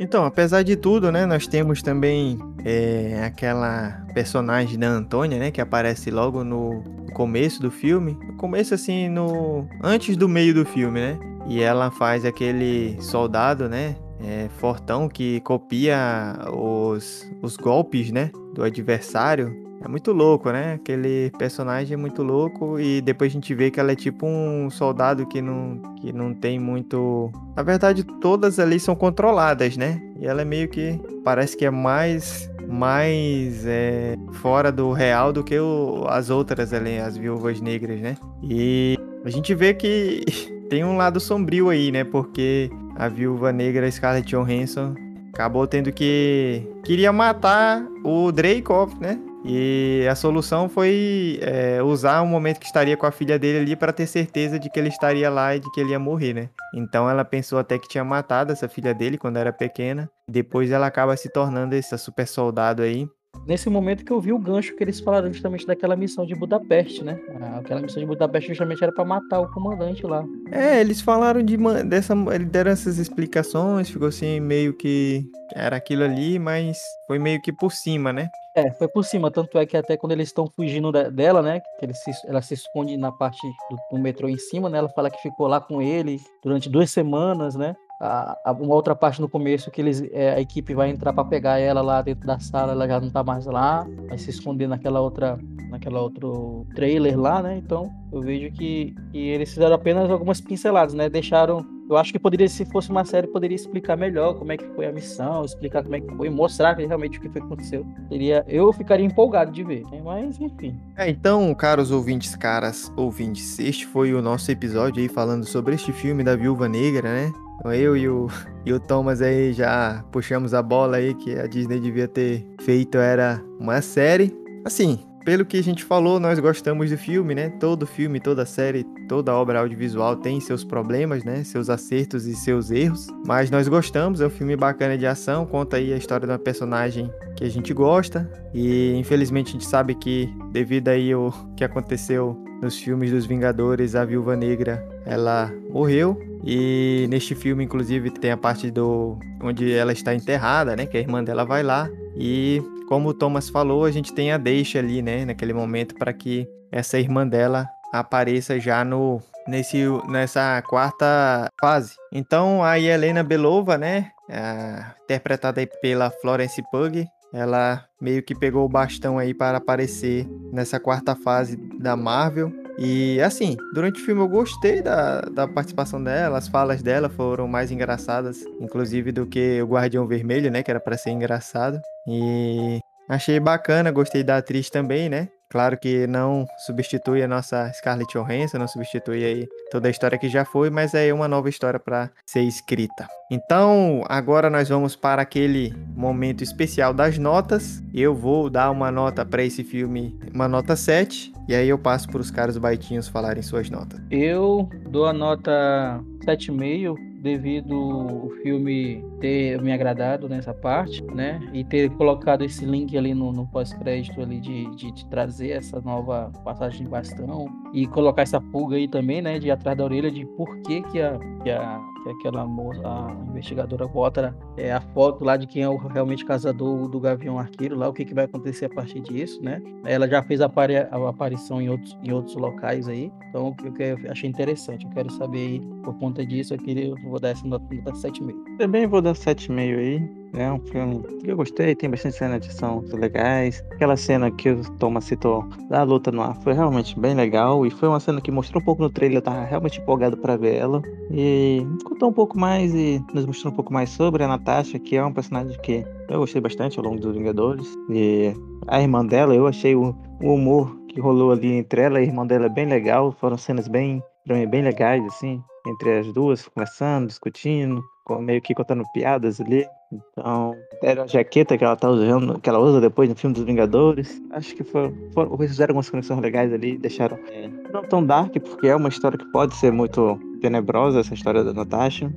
Então, 0.03 0.25
apesar 0.25 0.63
de 0.63 0.77
tudo, 0.77 1.13
né, 1.13 1.27
nós 1.27 1.47
temos 1.47 1.83
também 1.83 2.39
é, 2.65 3.23
aquela 3.23 4.03
personagem 4.15 4.79
da 4.79 4.89
Antônia, 4.89 5.39
né, 5.39 5.51
que 5.51 5.61
aparece 5.61 6.11
logo 6.11 6.43
no 6.43 6.83
começo 7.13 7.61
do 7.61 7.71
filme. 7.71 8.19
No 8.27 8.35
começo, 8.39 8.73
assim, 8.73 9.11
no 9.11 9.69
antes 9.83 10.17
do 10.17 10.27
meio 10.27 10.55
do 10.55 10.65
filme, 10.65 10.99
né? 10.99 11.19
E 11.47 11.61
ela 11.61 11.91
faz 11.91 12.25
aquele 12.25 12.97
soldado, 13.03 13.69
né, 13.69 13.95
é, 14.25 14.49
fortão 14.59 15.07
que 15.07 15.39
copia 15.41 16.35
os, 16.51 17.31
os 17.43 17.59
golpes, 17.59 18.11
né, 18.11 18.31
do 18.55 18.63
adversário. 18.63 19.70
É 19.83 19.89
muito 19.89 20.13
louco, 20.13 20.51
né? 20.51 20.75
Aquele 20.75 21.31
personagem 21.39 21.95
é 21.95 21.97
muito 21.97 22.23
louco 22.23 22.79
e 22.79 23.01
depois 23.01 23.33
a 23.33 23.35
gente 23.35 23.55
vê 23.55 23.71
que 23.71 23.81
ela 23.81 23.93
é 23.93 23.97
tipo 23.97 24.27
um 24.27 24.69
soldado 24.69 25.27
que 25.27 25.41
não, 25.41 25.81
que 26.01 26.13
não 26.13 26.35
tem 26.35 26.59
muito. 26.59 27.33
Na 27.57 27.63
verdade, 27.63 28.05
todas 28.05 28.59
ali 28.59 28.79
são 28.79 28.95
controladas, 28.95 29.79
né? 29.79 30.01
E 30.19 30.27
ela 30.27 30.43
é 30.43 30.45
meio 30.45 30.69
que. 30.69 31.01
Parece 31.25 31.57
que 31.57 31.65
é 31.65 31.71
mais 31.71 32.51
mais 32.69 33.67
é, 33.67 34.17
fora 34.35 34.71
do 34.71 34.93
real 34.93 35.33
do 35.33 35.43
que 35.43 35.59
o, 35.59 36.05
as 36.09 36.31
outras 36.31 36.73
ali, 36.73 36.99
as 36.99 37.17
viúvas 37.17 37.61
negras, 37.61 38.01
né? 38.01 38.17
E 38.43 38.97
a 39.25 39.31
gente 39.31 39.55
vê 39.55 39.75
que 39.75 40.25
tem 40.71 40.85
um 40.85 40.97
lado 40.97 41.19
sombrio 41.19 41.69
aí, 41.69 41.91
né? 41.91 42.05
Porque 42.05 42.71
a 42.97 43.09
viúva 43.09 43.51
negra 43.51 43.91
Scarlett 43.91 44.29
Johansson 44.29 44.95
acabou 45.33 45.67
tendo 45.67 45.91
que 45.91 46.63
queria 46.85 47.13
matar 47.13 47.83
o 48.05 48.31
Dreykov, 48.31 48.95
né? 49.01 49.19
E 49.45 50.07
a 50.11 50.15
solução 50.15 50.69
foi 50.69 51.39
é, 51.43 51.83
usar 51.83 52.21
o 52.21 52.27
momento 52.27 52.61
que 52.61 52.67
estaria 52.67 52.97
com 52.97 53.07
a 53.07 53.11
filha 53.11 53.39
dele 53.39 53.59
ali 53.59 53.77
para 53.77 53.93
ter 53.93 54.07
certeza 54.07 54.59
de 54.59 54.69
que 54.69 54.79
ele 54.79 54.89
estaria 54.89 55.31
lá 55.31 55.57
e 55.57 55.61
de 55.61 55.71
que 55.73 55.81
ele 55.81 55.91
ia 55.91 55.99
morrer, 55.99 56.35
né? 56.35 56.51
Então 56.75 57.09
ela 57.09 57.25
pensou 57.25 57.59
até 57.59 57.79
que 57.79 57.89
tinha 57.89 58.05
matado 58.05 58.53
essa 58.53 58.69
filha 58.69 58.93
dele 58.93 59.17
quando 59.17 59.39
era 59.39 59.53
pequena. 59.53 60.11
Depois 60.29 60.71
ela 60.71 60.87
acaba 60.87 61.17
se 61.17 61.31
tornando 61.33 61.75
esse 61.75 61.97
super 61.97 62.27
soldado 62.27 62.83
aí. 62.83 63.09
Nesse 63.47 63.71
momento 63.71 64.05
que 64.05 64.13
eu 64.13 64.21
vi 64.21 64.33
o 64.33 64.39
gancho 64.39 64.77
que 64.77 64.85
eles 64.85 65.01
falaram 65.01 65.33
justamente 65.33 65.67
daquela 65.67 65.97
missão 65.97 66.27
de 66.27 66.35
Budapeste, 66.35 67.03
né? 67.03 67.19
Aquela 67.59 67.81
missão 67.81 68.01
de 68.01 68.07
Budapeste 68.07 68.49
justamente 68.49 68.83
era 68.83 68.93
para 68.93 69.05
matar 69.05 69.41
o 69.41 69.51
comandante 69.51 70.05
lá. 70.05 70.25
É, 70.53 70.81
eles 70.81 71.01
falaram 71.01 71.43
de 71.43 71.57
dessa, 71.85 72.13
eles 72.35 72.49
deram 72.49 72.71
essas 72.71 72.99
explicações, 72.99 73.89
ficou 73.89 74.09
assim 74.09 74.41
meio 74.41 74.75
que 74.75 75.25
era 75.55 75.77
aquilo 75.77 76.05
ali, 76.05 76.39
mas 76.39 76.79
foi 77.07 77.19
meio 77.19 77.41
que 77.41 77.53
por 77.53 77.73
cima, 77.73 78.13
né? 78.13 78.29
É, 78.57 78.71
foi 78.73 78.89
por 78.89 79.05
cima, 79.05 79.31
tanto 79.31 79.59
é 79.59 79.65
que 79.65 79.77
até 79.77 79.97
quando 79.97 80.13
eles 80.13 80.29
estão 80.29 80.47
fugindo 80.47 80.91
dela, 80.91 81.41
né, 81.41 81.61
que 81.79 81.85
ele 81.85 81.95
se, 81.95 82.11
ela 82.27 82.43
se 82.43 82.55
esconde 82.55 82.97
na 82.97 83.13
parte 83.13 83.41
do, 83.71 83.97
do 83.97 84.03
metrô 84.03 84.29
em 84.29 84.37
cima, 84.37 84.69
né, 84.69 84.79
ela 84.79 84.89
fala 84.89 85.09
que 85.09 85.23
ficou 85.23 85.47
lá 85.47 85.61
com 85.61 85.81
ele 85.81 86.19
durante 86.43 86.69
duas 86.69 86.91
semanas, 86.91 87.55
né, 87.55 87.77
a, 88.01 88.37
a, 88.47 88.53
uma 88.53 88.75
outra 88.75 88.97
parte 88.97 89.21
no 89.21 89.29
começo 89.29 89.71
que 89.71 89.81
eles, 89.81 90.03
é, 90.11 90.35
a 90.35 90.41
equipe 90.41 90.75
vai 90.75 90.89
entrar 90.89 91.13
para 91.13 91.25
pegar 91.25 91.59
ela 91.59 91.83
lá 91.83 92.01
dentro 92.01 92.27
da 92.27 92.39
sala, 92.41 92.73
ela 92.73 92.89
já 92.89 92.99
não 92.99 93.11
tá 93.11 93.23
mais 93.23 93.45
lá, 93.45 93.87
vai 94.09 94.17
se 94.17 94.31
esconder 94.31 94.67
naquela 94.67 95.01
outra, 95.01 95.39
naquela 95.69 96.01
outro 96.01 96.67
trailer 96.75 97.21
lá, 97.21 97.43
né? 97.43 97.59
Então 97.59 97.93
eu 98.11 98.23
vejo 98.23 98.51
que, 98.53 98.95
que 99.13 99.19
eles 99.19 99.53
fizeram 99.53 99.75
apenas 99.75 100.11
algumas 100.11 100.41
pinceladas, 100.41 100.95
né? 100.95 101.11
Deixaram 101.11 101.65
eu 101.91 101.97
acho 101.97 102.13
que 102.13 102.19
poderia, 102.19 102.49
se 102.49 102.65
fosse 102.65 102.89
uma 102.89 103.05
série, 103.05 103.27
poderia 103.27 103.57
explicar 103.57 103.97
melhor 103.97 104.35
como 104.35 104.53
é 104.53 104.57
que 104.57 104.65
foi 104.77 104.87
a 104.87 104.93
missão, 104.93 105.45
explicar 105.45 105.83
como 105.83 105.97
é 105.97 106.01
que 106.01 106.15
foi, 106.15 106.31
mostrar 106.31 106.77
realmente 106.77 107.19
o 107.19 107.21
que 107.21 107.29
foi 107.29 107.41
que 107.41 107.47
aconteceu. 107.47 107.85
Seria, 108.09 108.45
eu 108.47 108.73
ficaria 108.73 109.05
empolgado 109.05 109.51
de 109.51 109.65
ver, 109.65 109.83
né? 109.91 110.01
mas 110.05 110.41
enfim. 110.41 110.79
É, 110.97 111.11
então, 111.11 111.53
caros 111.55 111.91
ouvintes, 111.91 112.37
caras 112.37 112.93
ouvintes, 112.97 113.59
este 113.59 113.87
foi 113.87 114.15
o 114.15 114.23
nosso 114.23 114.51
episódio 114.53 115.03
aí 115.03 115.09
falando 115.09 115.45
sobre 115.45 115.75
este 115.75 115.93
filme 115.93 116.23
da 116.23 116.37
Viúva 116.37 116.69
Negra, 116.69 117.09
né? 117.09 117.33
Então, 117.59 117.75
eu 117.75 117.97
e 117.97 118.09
o, 118.09 118.29
e 118.65 118.73
o 118.73 118.79
Thomas 118.79 119.21
aí 119.21 119.53
já 119.53 120.05
puxamos 120.13 120.55
a 120.55 120.63
bola 120.63 120.99
aí 120.99 121.13
que 121.15 121.35
a 121.35 121.49
Disney 121.49 121.81
devia 121.81 122.07
ter 122.07 122.47
feito 122.61 122.99
era 122.99 123.43
uma 123.59 123.83
série. 123.83 124.33
Assim, 124.65 125.01
pelo 125.25 125.45
que 125.45 125.59
a 125.59 125.63
gente 125.63 125.85
falou, 125.85 126.19
nós 126.19 126.39
gostamos 126.39 126.91
do 126.91 126.97
filme, 126.97 127.35
né? 127.35 127.51
Todo 127.61 127.87
filme, 127.87 128.21
toda 128.21 128.47
série, 128.47 128.85
toda 129.09 129.35
obra 129.35 129.61
audiovisual 129.61 130.17
tem 130.17 130.41
seus 130.41 130.65
problemas, 130.65 131.25
né? 131.25 131.45
Seus 131.45 131.69
acertos 131.69 132.27
e 132.27 132.35
seus 132.35 132.71
erros. 132.71 133.07
Mas 133.27 133.51
nós 133.51 133.69
gostamos, 133.69 134.21
é 134.21 134.27
um 134.27 134.31
filme 134.31 134.57
bacana 134.57 134.97
de 134.97 135.07
ação, 135.07 135.47
conta 135.47 135.77
aí 135.77 135.93
a 135.93 135.97
história 135.97 136.27
de 136.27 136.33
uma 136.33 136.39
personagem 136.39 137.11
que 137.37 137.45
a 137.45 137.49
gente 137.49 137.73
gosta. 137.73 138.31
E 138.55 138.95
infelizmente 138.97 139.49
a 139.49 139.53
gente 139.53 139.67
sabe 139.67 139.95
que, 139.95 140.33
devido 140.53 140.89
aí 140.89 141.15
o 141.15 141.33
que 141.57 141.65
aconteceu 141.65 142.37
nos 142.63 142.79
filmes 142.79 143.11
dos 143.11 143.27
Vingadores, 143.27 143.95
a 143.95 144.05
Viúva 144.05 144.37
Negra, 144.37 144.87
ela 145.07 145.53
morreu. 145.71 146.21
E 146.45 147.07
neste 147.11 147.35
filme, 147.35 147.65
inclusive, 147.65 148.11
tem 148.11 148.31
a 148.31 148.37
parte 148.37 148.71
do 148.71 149.19
onde 149.43 149.73
ela 149.73 149.93
está 149.93 150.15
enterrada, 150.15 150.77
né? 150.77 150.87
Que 150.87 150.97
a 150.97 151.01
irmã 151.01 151.23
dela 151.23 151.45
vai 151.45 151.63
lá. 151.63 151.89
E 152.17 152.63
como 152.89 153.11
o 153.11 153.15
Thomas 153.15 153.49
falou, 153.49 153.85
a 153.85 153.91
gente 153.91 154.13
tem 154.13 154.33
a 154.33 154.39
deixa 154.39 154.79
ali, 154.79 155.01
né, 155.03 155.25
naquele 155.25 155.53
momento 155.53 155.95
para 155.95 156.13
que 156.13 156.49
essa 156.73 156.99
irmã 156.99 157.27
dela 157.27 157.69
apareça 157.93 158.59
já 158.59 158.85
no 158.85 159.21
nesse 159.47 159.79
nessa 160.09 160.63
quarta 160.63 161.49
fase. 161.61 161.95
Então 162.13 162.63
a 162.63 162.79
Helena 162.79 163.23
Belova, 163.23 163.77
né, 163.77 164.11
é, 164.29 164.85
interpretada 165.05 165.67
pela 165.81 166.11
Florence 166.11 166.63
Pugh, 166.71 167.05
ela 167.33 167.85
meio 168.01 168.23
que 168.23 168.35
pegou 168.35 168.65
o 168.65 168.69
bastão 168.69 169.19
aí 169.19 169.33
para 169.33 169.59
aparecer 169.59 170.27
nessa 170.53 170.81
quarta 170.81 171.15
fase 171.15 171.57
da 171.79 171.97
Marvel. 171.97 172.53
E 172.83 173.21
assim, 173.21 173.59
durante 173.75 174.01
o 174.01 174.05
filme 174.05 174.23
eu 174.23 174.29
gostei 174.29 174.81
da, 174.81 175.21
da 175.21 175.47
participação 175.47 176.03
dela, 176.03 176.39
as 176.39 176.49
falas 176.49 176.83
dela 176.83 177.11
foram 177.11 177.47
mais 177.47 177.71
engraçadas, 177.71 178.39
inclusive 178.59 179.13
do 179.13 179.27
que 179.27 179.61
o 179.61 179.67
Guardião 179.67 180.07
Vermelho, 180.07 180.51
né? 180.51 180.63
Que 180.63 180.71
era 180.71 180.81
para 180.81 180.97
ser 180.97 181.11
engraçado. 181.11 181.79
E 182.09 182.81
achei 183.07 183.39
bacana, 183.39 183.91
gostei 183.91 184.25
da 184.25 184.39
atriz 184.39 184.71
também, 184.71 185.11
né? 185.11 185.29
Claro 185.51 185.77
que 185.77 186.07
não 186.07 186.47
substitui 186.59 187.23
a 187.23 187.29
nossa 187.29 187.73
Scarlett 187.73 188.17
Johansson, 188.17 188.59
não 188.59 188.69
substitui 188.69 189.25
aí 189.25 189.49
toda 189.71 189.89
a 189.89 189.91
história 189.91 190.17
que 190.17 190.29
já 190.29 190.45
foi, 190.45 190.71
mas 190.71 190.95
é 190.95 191.13
uma 191.13 191.27
nova 191.27 191.49
história 191.49 191.81
para 191.81 192.09
ser 192.25 192.43
escrita. 192.43 193.09
Então, 193.29 194.05
agora 194.09 194.49
nós 194.49 194.69
vamos 194.69 194.95
para 194.95 195.23
aquele 195.23 195.75
momento 195.97 196.45
especial 196.45 196.95
das 196.95 197.19
notas. 197.19 197.83
Eu 197.93 198.15
vou 198.15 198.49
dar 198.49 198.71
uma 198.71 198.93
nota 198.93 199.27
para 199.27 199.43
esse 199.43 199.65
filme, 199.65 200.17
uma 200.33 200.47
nota 200.47 200.77
7, 200.77 201.33
e 201.49 201.55
aí 201.55 201.69
eu 201.69 201.79
passo 201.79 202.09
para 202.09 202.21
os 202.21 202.31
caras 202.31 202.57
baitinhos 202.57 203.09
falarem 203.09 203.43
suas 203.43 203.69
notas. 203.69 204.01
Eu 204.09 204.69
dou 204.89 205.07
a 205.07 205.13
nota 205.13 206.01
7,5 206.25 207.10
devido 207.21 207.75
o 207.77 208.31
filme 208.43 209.05
ter 209.21 209.61
me 209.61 209.73
agradado 209.73 210.29
nessa 210.29 210.55
parte, 210.55 211.03
né? 211.05 211.41
E 211.53 211.63
ter 211.63 211.91
colocado 211.91 212.43
esse 212.43 212.65
link 212.65 212.97
ali 212.97 213.15
no, 213.15 213.33
no 213.33 213.47
pós-crédito 213.47 214.21
ali 214.21 214.41
de, 214.41 214.75
de, 214.75 214.91
de, 214.91 215.07
trazer 215.07 215.51
essa 215.51 215.81
nova 215.81 216.33
passagem 216.45 216.85
de 216.85 216.89
bastão 216.89 217.47
e 217.73 217.87
colocar 217.87 218.23
essa 218.23 218.41
pulga 218.41 218.77
aí 218.77 218.89
também, 218.89 219.21
né? 219.21 219.39
De 219.39 219.51
atrás 219.51 219.77
da 219.77 219.85
orelha 219.85 220.11
de 220.11 220.25
por 220.37 220.61
que 220.63 220.83
que 220.83 221.01
a, 221.01 221.19
que 221.43 221.51
a 221.51 221.81
que 222.03 222.09
aquela 222.11 222.47
moça, 222.47 222.81
a 222.85 223.13
investigadora 223.29 223.87
bota 223.87 224.37
é, 224.57 224.73
a 224.73 224.81
foto 224.81 225.25
lá 225.25 225.37
de 225.37 225.47
quem 225.47 225.63
é 225.63 225.69
o 225.69 225.77
realmente 225.77 226.25
caçador 226.25 226.89
do 226.89 227.01
Gavião 227.01 227.39
Arqueiro, 227.39 227.77
lá 227.77 227.89
o 227.89 227.93
que, 227.93 228.05
que 228.05 228.15
vai 228.15 228.25
acontecer 228.25 228.67
a 228.67 228.71
partir 228.71 229.01
disso, 229.01 229.43
né? 229.43 229.61
Ela 229.85 230.09
já 230.09 230.23
fez 230.23 230.41
a, 230.41 230.47
apari 230.47 230.77
a 230.77 231.09
aparição 231.09 231.61
em 231.61 231.69
outros, 231.69 231.97
em 232.03 232.13
outros 232.13 232.37
locais 232.37 232.89
aí, 232.89 233.13
então 233.29 233.55
eu, 233.65 233.75
eu 234.05 234.11
achei 234.11 234.29
interessante, 234.29 234.85
eu 234.85 234.91
quero 234.93 235.11
saber 235.13 235.39
aí, 235.39 235.61
por 235.83 235.95
conta 235.99 236.25
disso, 236.25 236.55
eu 236.55 236.59
queria, 236.59 236.89
eu 236.89 236.97
vou 237.09 237.21
dar 237.21 237.31
essa 237.31 237.47
nota, 237.47 237.65
nota 237.75 237.93
7,5. 237.93 238.57
Também 238.59 238.87
vou 238.87 239.01
dar 239.01 239.15
7,5 239.15 239.79
aí, 239.79 240.20
é 240.35 240.51
um 240.51 240.59
filme 240.59 241.03
que 241.03 241.31
eu 241.31 241.37
gostei, 241.37 241.75
tem 241.75 241.91
bastante 241.91 242.17
cenas 242.17 242.41
de 242.41 242.49
ação 242.49 242.85
legais. 242.93 243.65
Aquela 243.73 243.97
cena 243.97 244.31
que 244.31 244.51
o 244.51 244.63
Thomas 244.79 245.05
citou 245.05 245.45
da 245.69 245.83
luta 245.83 246.13
no 246.13 246.23
ar 246.23 246.37
foi 246.43 246.53
realmente 246.53 246.99
bem 246.99 247.15
legal 247.15 247.67
e 247.67 247.71
foi 247.71 247.89
uma 247.89 248.01
cena 248.01 248.21
que 248.21 248.31
mostrou 248.31 248.63
um 248.63 248.65
pouco 248.65 248.83
no 248.83 248.91
trailer, 248.91 249.19
eu 249.19 249.23
tava 249.23 249.45
realmente 249.45 249.81
empolgado 249.81 250.17
para 250.17 250.37
ver 250.37 250.57
ela. 250.57 250.83
E 251.11 251.67
contou 251.85 252.11
um 252.11 252.13
pouco 252.13 252.39
mais 252.39 252.75
e 252.75 253.05
nos 253.13 253.27
mostrou 253.27 253.53
um 253.53 253.57
pouco 253.57 253.73
mais 253.73 253.91
sobre 253.91 254.23
a 254.23 254.29
Natasha, 254.29 254.79
que 254.79 254.97
é 254.97 255.05
um 255.05 255.13
personagem 255.13 255.59
que 255.63 255.85
eu 256.09 256.21
gostei 256.21 256.41
bastante 256.41 256.79
ao 256.79 256.85
longo 256.85 257.01
dos 257.01 257.15
Vingadores. 257.15 257.67
E 257.89 258.33
a 258.69 258.81
irmã 258.81 259.05
dela, 259.05 259.35
eu 259.35 259.47
achei 259.47 259.75
o, 259.75 259.95
o 260.23 260.35
humor 260.35 260.77
que 260.89 261.01
rolou 261.01 261.33
ali 261.33 261.53
entre 261.53 261.83
ela 261.83 262.01
e 262.01 262.05
a 262.05 262.07
irmã 262.07 262.27
dela 262.27 262.49
bem 262.49 262.67
legal, 262.67 263.13
foram 263.13 263.37
cenas 263.37 263.69
bem, 263.69 264.03
bem 264.27 264.63
legais, 264.63 265.05
assim, 265.07 265.43
entre 265.67 265.99
as 265.99 266.13
duas, 266.13 266.47
conversando, 266.49 267.07
discutindo 267.07 267.83
meio 268.19 268.41
que 268.41 268.55
contando 268.55 268.85
piadas 268.93 269.41
ali. 269.41 269.67
Então, 269.93 270.55
era 270.83 271.03
a 271.03 271.07
jaqueta 271.07 271.59
que 271.59 271.65
ela 271.65 271.77
tá 271.77 271.89
usando, 271.91 272.41
que 272.41 272.49
ela 272.49 272.59
usa 272.59 272.81
depois 272.81 273.09
no 273.09 273.17
filme 273.17 273.35
dos 273.35 273.45
Vingadores. 273.45 274.21
Acho 274.31 274.55
que 274.55 274.65
foram, 274.65 274.95
foram 275.13 275.37
fizeram 275.39 275.73
algumas 275.73 275.91
conexões 275.91 276.21
legais 276.21 276.53
ali, 276.53 276.79
deixaram 276.79 277.19
é, 277.31 277.49
não 277.73 277.83
tão 277.83 278.05
dark, 278.05 278.33
porque 278.35 278.69
é 278.69 278.77
uma 278.77 278.89
história 278.89 279.19
que 279.19 279.27
pode 279.27 279.55
ser 279.57 279.73
muito 279.73 280.19
tenebrosa, 280.41 281.01
essa 281.01 281.15
história 281.15 281.45
da 281.45 281.53
Natasha. 281.53 282.13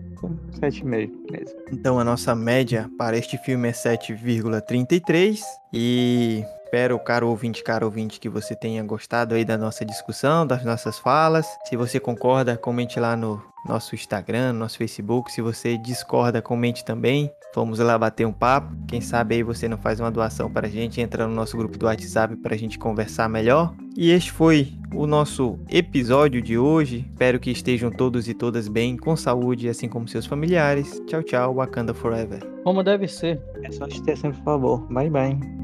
7,5 0.60 0.86
mesmo. 1.32 1.60
Então 1.72 2.00
a 2.00 2.04
nossa 2.04 2.34
média 2.34 2.90
para 2.98 3.18
este 3.18 3.38
filme 3.38 3.68
é 3.68 3.72
7,33 3.72 5.40
e 5.74 6.44
espero, 6.74 6.98
caro 6.98 7.30
ouvinte, 7.30 7.64
caro 7.64 7.86
ouvinte, 7.86 8.20
que 8.20 8.28
você 8.28 8.56
tenha 8.56 8.84
gostado 8.84 9.36
aí 9.36 9.46
da 9.46 9.56
nossa 9.56 9.86
discussão, 9.86 10.46
das 10.46 10.66
nossas 10.66 10.98
falas. 10.98 11.46
Se 11.66 11.78
você 11.78 12.00
concorda, 12.00 12.58
comente 12.58 13.00
lá 13.00 13.16
no 13.16 13.40
nosso 13.64 13.94
Instagram, 13.94 14.54
nosso 14.54 14.80
Facebook. 14.80 15.32
Se 15.32 15.40
você 15.40 15.78
discorda, 15.78 16.42
comente 16.42 16.84
também. 16.84 17.32
Vamos 17.54 17.78
lá 17.78 17.96
bater 17.96 18.26
um 18.26 18.34
papo. 18.34 18.76
Quem 18.88 19.00
sabe 19.00 19.36
aí 19.36 19.44
você 19.44 19.68
não 19.68 19.78
faz 19.78 20.00
uma 20.00 20.10
doação 20.10 20.52
para 20.52 20.66
a 20.66 20.70
gente, 20.70 21.00
entra 21.00 21.28
no 21.28 21.36
nosso 21.36 21.56
grupo 21.56 21.78
do 21.78 21.86
WhatsApp 21.86 22.36
para 22.38 22.56
a 22.56 22.58
gente 22.58 22.80
conversar 22.80 23.30
melhor. 23.30 23.72
E 23.96 24.10
este 24.10 24.32
foi 24.32 24.74
o 24.96 25.06
nosso 25.06 25.60
episódio 25.70 26.42
de 26.42 26.58
hoje. 26.58 27.06
Espero 27.12 27.40
que 27.40 27.52
estejam 27.52 27.92
todos 27.92 28.28
e 28.28 28.34
todas 28.34 28.68
bem, 28.68 28.98
com 28.98 29.16
saúde, 29.16 29.70
assim 29.70 29.88
como 29.88 30.08
seus 30.08 30.26
familiares. 30.26 31.00
Tchau, 31.06 31.22
tchau. 31.22 31.54
Wakanda 31.54 31.94
Forever. 31.94 32.44
Como 32.64 32.82
deve 32.82 33.08
ser. 33.08 33.40
É 33.62 33.72
só 33.72 33.86
ter 33.86 34.18
sempre, 34.18 34.40
por 34.40 34.46
favor. 34.46 34.88
Bye, 34.92 35.12
bye. 35.12 35.63